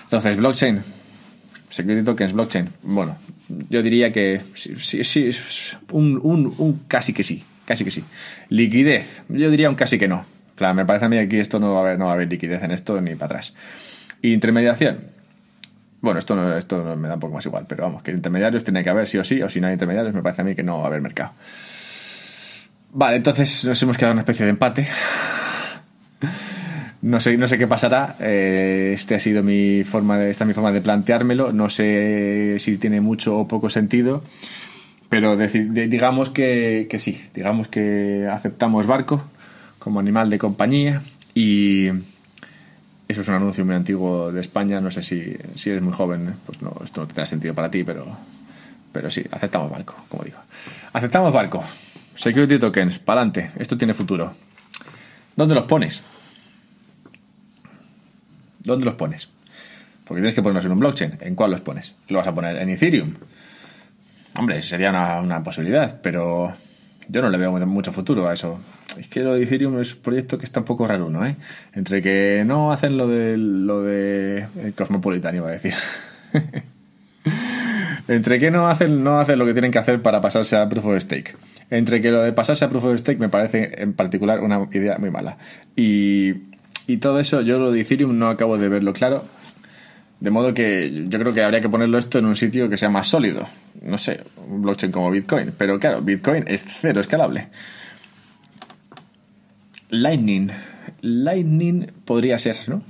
Entonces, 0.03 0.37
blockchain, 0.37 0.81
security 1.69 2.03
tokens, 2.03 2.33
blockchain. 2.33 2.69
Bueno, 2.83 3.17
yo 3.69 3.81
diría 3.81 4.11
que 4.11 4.41
sí, 4.53 5.03
sí, 5.03 5.29
un, 5.91 6.19
un, 6.21 6.53
un 6.57 6.79
casi 6.87 7.13
que 7.13 7.23
sí. 7.23 7.43
Casi 7.65 7.83
que 7.83 7.91
sí. 7.91 8.03
Liquidez, 8.49 9.23
yo 9.29 9.49
diría 9.49 9.69
un 9.69 9.75
casi 9.75 9.97
que 9.99 10.07
no. 10.07 10.25
Claro, 10.55 10.73
me 10.73 10.85
parece 10.85 11.05
a 11.05 11.09
mí 11.09 11.15
que 11.15 11.23
aquí 11.23 11.39
esto 11.39 11.59
no 11.59 11.73
va 11.73 11.79
a 11.79 11.81
haber, 11.83 11.99
no 11.99 12.05
va 12.05 12.11
a 12.11 12.15
haber 12.15 12.29
liquidez 12.29 12.63
en 12.63 12.71
esto 12.71 12.99
ni 13.01 13.15
para 13.15 13.25
atrás. 13.25 13.53
Intermediación, 14.21 14.99
bueno, 16.01 16.19
esto, 16.19 16.35
no, 16.35 16.57
esto 16.57 16.95
me 16.95 17.07
da 17.07 17.13
un 17.13 17.19
poco 17.19 17.35
más 17.35 17.45
igual, 17.45 17.65
pero 17.67 17.83
vamos, 17.83 18.01
que 18.01 18.11
intermediarios 18.11 18.63
tiene 18.63 18.83
que 18.83 18.89
haber 18.89 19.07
sí 19.07 19.19
o 19.19 19.23
sí, 19.23 19.41
o 19.41 19.49
si 19.49 19.61
no 19.61 19.67
hay 19.67 19.73
intermediarios, 19.73 20.13
me 20.15 20.23
parece 20.23 20.41
a 20.41 20.45
mí 20.45 20.55
que 20.55 20.63
no 20.63 20.79
va 20.79 20.85
a 20.85 20.87
haber 20.87 21.01
mercado. 21.01 21.33
Vale, 22.93 23.17
entonces 23.17 23.63
nos 23.65 23.81
hemos 23.83 23.97
quedado 23.97 24.11
en 24.11 24.15
una 24.15 24.21
especie 24.21 24.45
de 24.45 24.49
empate. 24.49 24.87
No 27.03 27.19
sé, 27.19 27.37
no 27.37 27.47
sé 27.47 27.57
qué 27.57 27.67
pasará. 27.67 28.15
Eh, 28.19 28.91
este 28.93 29.15
ha 29.15 29.19
sido 29.19 29.41
mi 29.43 29.83
forma 29.83 30.17
de, 30.17 30.29
esta 30.29 30.43
es 30.43 30.47
mi 30.47 30.53
forma 30.53 30.71
de 30.71 30.81
planteármelo. 30.81 31.51
No 31.51 31.69
sé 31.69 32.57
si 32.59 32.77
tiene 32.77 33.01
mucho 33.01 33.39
o 33.39 33.47
poco 33.47 33.69
sentido. 33.69 34.23
Pero 35.11 35.35
digamos 35.35 36.29
que, 36.29 36.87
que 36.89 36.97
sí, 36.97 37.21
digamos 37.33 37.67
que 37.67 38.29
aceptamos 38.31 38.87
barco 38.87 39.21
como 39.77 39.99
animal 39.99 40.29
de 40.29 40.39
compañía 40.39 41.01
y, 41.35 41.89
eso 43.09 43.19
es 43.19 43.27
un 43.27 43.35
anuncio 43.35 43.65
muy 43.65 43.75
antiguo 43.75 44.31
de 44.31 44.39
España. 44.39 44.79
No 44.79 44.89
sé 44.89 45.03
si, 45.03 45.35
si 45.55 45.69
eres 45.69 45.81
muy 45.81 45.91
joven, 45.91 46.35
pues 46.45 46.61
no, 46.61 46.73
esto 46.81 47.01
no 47.01 47.07
tendrá 47.07 47.25
sentido 47.25 47.53
para 47.53 47.69
ti, 47.69 47.83
pero, 47.83 48.05
pero 48.93 49.11
sí, 49.11 49.21
aceptamos 49.31 49.69
barco, 49.69 49.97
como 50.07 50.23
digo. 50.23 50.37
Aceptamos 50.93 51.33
barco. 51.33 51.61
Security 52.15 52.57
tokens, 52.57 52.99
para 52.99 53.19
adelante. 53.19 53.51
Esto 53.57 53.77
tiene 53.77 53.93
futuro. 53.93 54.33
¿Dónde 55.35 55.55
los 55.55 55.65
pones? 55.65 56.03
¿Dónde 58.59 58.85
los 58.85 58.93
pones? 58.93 59.27
Porque 60.05 60.21
tienes 60.21 60.35
que 60.35 60.41
ponerlos 60.41 60.63
en 60.63 60.71
un 60.71 60.79
blockchain. 60.79 61.17
¿En 61.19 61.35
cuál 61.35 61.51
los 61.51 61.59
pones? 61.59 61.93
¿Lo 62.07 62.19
vas 62.19 62.27
a 62.27 62.33
poner 62.33 62.55
en 62.55 62.69
Ethereum? 62.69 63.13
Hombre, 64.37 64.61
sería 64.61 64.89
una, 64.89 65.43
posibilidad, 65.43 65.99
pero 66.01 66.53
yo 67.07 67.21
no 67.21 67.29
le 67.29 67.37
veo 67.37 67.51
mucho 67.65 67.91
futuro 67.91 68.27
a 68.27 68.33
eso. 68.33 68.59
Es 68.97 69.07
que 69.07 69.21
lo 69.21 69.33
de 69.33 69.43
Ethereum 69.43 69.79
es 69.79 69.93
un 69.93 70.01
proyecto 70.01 70.37
que 70.37 70.45
está 70.45 70.61
un 70.61 70.65
poco 70.65 70.87
raro, 70.87 71.09
¿no? 71.09 71.25
¿eh? 71.25 71.35
Entre 71.73 72.01
que 72.01 72.43
no 72.45 72.71
hacen 72.71 72.97
lo 72.97 73.07
de 73.07 73.37
lo 73.37 73.81
de 73.83 74.45
Cosmopolitan, 74.75 75.35
iba 75.35 75.47
a 75.47 75.51
decir. 75.51 75.73
Entre 78.07 78.39
que 78.39 78.51
no 78.51 78.67
hacen, 78.67 79.03
no 79.03 79.19
hacen 79.19 79.37
lo 79.39 79.45
que 79.45 79.53
tienen 79.53 79.71
que 79.71 79.79
hacer 79.79 80.01
para 80.01 80.21
pasarse 80.21 80.57
a 80.57 80.67
Proof 80.67 80.85
of 80.85 80.97
Stake. 80.99 81.35
Entre 81.69 82.01
que 82.01 82.11
lo 82.11 82.21
de 82.21 82.33
pasarse 82.33 82.65
a 82.65 82.69
Proof 82.69 82.85
of 82.85 82.99
Stake 82.99 83.19
me 83.19 83.29
parece 83.29 83.81
en 83.81 83.93
particular 83.93 84.41
una 84.41 84.67
idea 84.71 84.97
muy 84.97 85.11
mala. 85.11 85.37
Y, 85.75 86.33
y 86.87 86.97
todo 86.97 87.19
eso, 87.19 87.41
yo 87.41 87.59
lo 87.59 87.71
de 87.71 87.81
Ethereum 87.81 88.17
no 88.17 88.29
acabo 88.29 88.57
de 88.57 88.69
verlo 88.69 88.93
claro. 88.93 89.23
De 90.21 90.29
modo 90.29 90.53
que 90.53 91.07
yo 91.09 91.19
creo 91.19 91.33
que 91.33 91.43
habría 91.43 91.61
que 91.61 91.67
ponerlo 91.67 91.97
esto 91.97 92.19
en 92.19 92.25
un 92.25 92.35
sitio 92.35 92.69
que 92.69 92.77
sea 92.77 92.89
más 92.89 93.07
sólido. 93.07 93.47
No 93.81 93.97
sé, 93.97 94.21
un 94.47 94.61
blockchain 94.61 94.91
como 94.91 95.09
Bitcoin. 95.09 95.51
Pero 95.57 95.79
claro, 95.79 96.01
Bitcoin 96.01 96.45
es 96.47 96.63
cero 96.63 97.01
escalable. 97.01 97.47
Lightning. 99.89 100.51
Lightning 101.01 101.91
podría 102.05 102.37
ser, 102.37 102.55
¿no? 102.67 102.83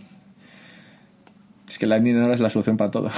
Es 1.72 1.80
que 1.80 1.88
Lightning 1.88 2.18
ahora 2.18 2.34
es 2.34 2.42
la 2.42 2.50
solución 2.50 2.76
para 2.76 2.92
todo. 2.92 3.10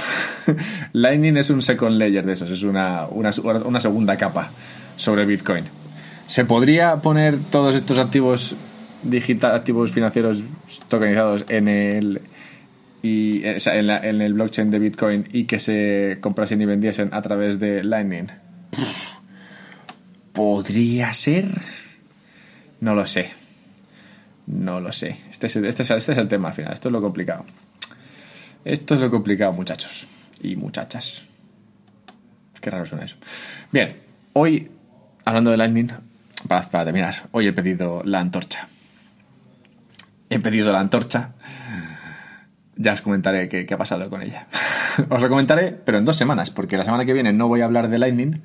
Lightning 0.92 1.36
es 1.36 1.50
un 1.50 1.60
second 1.60 1.98
layer 1.98 2.24
de 2.24 2.34
esos, 2.34 2.48
es 2.52 2.62
una, 2.62 3.08
una, 3.08 3.30
una, 3.64 3.80
segunda 3.80 4.16
capa 4.16 4.52
sobre 4.94 5.26
Bitcoin. 5.26 5.64
¿Se 6.28 6.44
podría 6.44 6.96
poner 6.98 7.36
todos 7.50 7.74
estos 7.74 7.98
activos 7.98 8.54
digital, 9.02 9.56
activos 9.56 9.90
financieros 9.90 10.44
tokenizados 10.86 11.44
en 11.48 11.66
el 11.66 12.20
y 13.04 13.42
en, 13.44 13.90
en, 13.90 14.22
el 14.22 14.32
blockchain 14.32 14.70
de 14.70 14.78
Bitcoin 14.78 15.28
y 15.30 15.44
que 15.44 15.58
se 15.58 16.16
comprasen 16.22 16.62
y 16.62 16.64
vendiesen 16.64 17.10
a 17.12 17.20
través 17.20 17.60
de 17.60 17.84
Lightning? 17.84 18.28
¿Podría 20.32 21.12
ser? 21.12 21.44
No 22.80 22.94
lo 22.94 23.04
sé. 23.06 23.30
No 24.46 24.80
lo 24.80 24.90
sé. 24.90 25.18
Este 25.28 25.48
es, 25.48 25.56
este, 25.56 25.82
este 25.82 26.12
es, 26.12 26.18
el 26.18 26.28
tema 26.28 26.48
al 26.48 26.54
final. 26.54 26.72
Esto 26.72 26.88
es 26.88 26.92
lo 26.94 27.02
complicado. 27.02 27.44
Esto 28.64 28.94
es 28.94 29.00
lo 29.00 29.10
complicado, 29.10 29.52
muchachos 29.52 30.06
y 30.40 30.56
muchachas. 30.56 31.24
Qué 32.58 32.70
raro 32.70 32.86
suena 32.86 33.04
eso. 33.04 33.16
Bien, 33.70 33.98
hoy, 34.32 34.70
hablando 35.26 35.50
de 35.50 35.58
Lightning, 35.58 35.90
para, 36.48 36.70
para 36.70 36.84
terminar, 36.86 37.28
hoy 37.32 37.48
he 37.48 37.52
pedido 37.52 38.02
la 38.02 38.20
antorcha. 38.20 38.66
He 40.30 40.38
pedido 40.38 40.72
la 40.72 40.80
antorcha. 40.80 41.34
Ya 42.76 42.92
os 42.92 43.02
comentaré 43.02 43.48
qué, 43.48 43.66
ha 43.72 43.78
pasado 43.78 44.10
con 44.10 44.22
ella. 44.22 44.46
os 45.08 45.22
lo 45.22 45.28
comentaré, 45.28 45.72
pero 45.72 45.98
en 45.98 46.04
dos 46.04 46.16
semanas, 46.16 46.50
porque 46.50 46.76
la 46.76 46.84
semana 46.84 47.04
que 47.04 47.12
viene 47.12 47.32
no 47.32 47.48
voy 47.48 47.60
a 47.60 47.66
hablar 47.66 47.88
de 47.88 47.98
Lightning, 47.98 48.42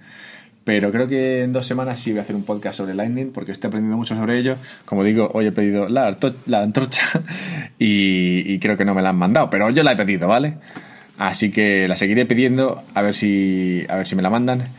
pero 0.63 0.91
creo 0.91 1.07
que 1.07 1.43
en 1.43 1.53
dos 1.53 1.65
semanas 1.65 1.99
sí 1.99 2.11
voy 2.11 2.19
a 2.19 2.21
hacer 2.23 2.35
un 2.35 2.43
podcast 2.43 2.77
sobre 2.77 2.93
Lightning 2.93 3.31
porque 3.31 3.51
estoy 3.51 3.69
aprendiendo 3.69 3.97
mucho 3.97 4.15
sobre 4.15 4.37
ello. 4.37 4.55
Como 4.85 5.03
digo, 5.03 5.29
hoy 5.33 5.47
he 5.47 5.51
pedido 5.51 5.89
la, 5.89 6.15
la 6.45 6.61
antorcha 6.61 7.05
y, 7.79 8.43
y, 8.45 8.59
creo 8.59 8.77
que 8.77 8.85
no 8.85 8.93
me 8.93 9.01
la 9.01 9.09
han 9.09 9.17
mandado, 9.17 9.49
pero 9.49 9.69
yo 9.71 9.81
la 9.83 9.93
he 9.93 9.95
pedido, 9.95 10.27
¿vale? 10.27 10.55
Así 11.17 11.51
que 11.51 11.87
la 11.87 11.97
seguiré 11.97 12.25
pidiendo 12.25 12.83
a 12.93 13.01
ver 13.01 13.13
si, 13.13 13.85
a 13.89 13.97
ver 13.97 14.07
si 14.07 14.15
me 14.15 14.21
la 14.21 14.29
mandan 14.29 14.69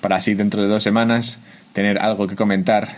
para 0.00 0.16
así 0.16 0.34
dentro 0.34 0.62
de 0.62 0.68
dos 0.68 0.82
semanas 0.82 1.40
tener 1.72 1.98
algo 1.98 2.26
que 2.26 2.36
comentar 2.36 2.88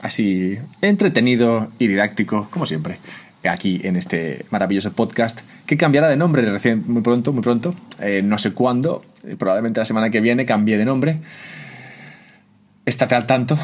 así 0.00 0.58
entretenido 0.80 1.70
y 1.78 1.88
didáctico, 1.88 2.48
como 2.50 2.66
siempre, 2.66 2.98
aquí 3.44 3.80
en 3.84 3.96
este 3.96 4.44
maravilloso 4.50 4.92
podcast 4.92 5.40
que 5.66 5.76
cambiará 5.76 6.08
de 6.08 6.16
nombre 6.16 6.42
recién, 6.42 6.84
muy 6.86 7.02
pronto, 7.02 7.32
muy 7.32 7.42
pronto. 7.42 7.74
Eh, 8.00 8.22
no 8.24 8.38
sé 8.38 8.52
cuándo, 8.52 9.04
eh, 9.24 9.36
probablemente 9.38 9.80
la 9.80 9.86
semana 9.86 10.10
que 10.10 10.20
viene 10.20 10.44
cambie 10.44 10.76
de 10.78 10.84
nombre. 10.84 11.18
Estate 12.84 13.14
al 13.14 13.26
tanto. 13.26 13.58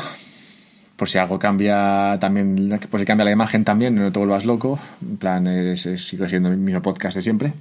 Por 0.96 1.08
si 1.08 1.18
algo 1.18 1.40
cambia 1.40 2.18
también, 2.20 2.78
por 2.88 3.00
si 3.00 3.06
cambia 3.06 3.24
la 3.24 3.32
imagen 3.32 3.64
también, 3.64 3.96
no 3.96 4.12
te 4.12 4.18
vuelvas 4.18 4.44
loco. 4.44 4.78
En 5.02 5.16
plan, 5.16 5.46
es, 5.46 5.82
sigo 5.96 6.28
siendo 6.28 6.50
el 6.50 6.56
mismo 6.58 6.82
podcast 6.82 7.16
de 7.16 7.22
siempre 7.22 7.52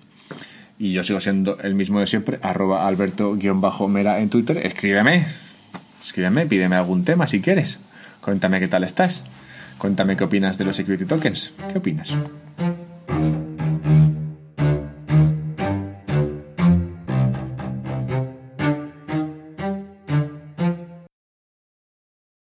y 0.80 0.92
yo 0.92 1.04
sigo 1.04 1.22
siendo 1.22 1.58
el 1.60 1.76
mismo 1.76 2.00
de 2.00 2.08
siempre, 2.08 2.40
arroba 2.42 2.88
alberto-mera 2.88 4.20
en 4.20 4.30
Twitter. 4.30 4.58
Escríbeme, 4.58 5.26
escríbeme, 6.02 6.46
pídeme 6.46 6.76
algún 6.76 7.06
tema 7.06 7.28
si 7.28 7.42
quieres. 7.42 7.80
Cuéntame 8.22 8.60
qué 8.60 8.68
tal 8.68 8.84
estás. 8.84 9.24
Cuéntame 9.84 10.16
qué 10.16 10.24
opinas 10.24 10.58
de 10.58 10.64
los 10.64 10.78
security 10.78 11.04
tokens. 11.04 11.52
¿Qué 11.70 11.78
opinas? 11.78 12.10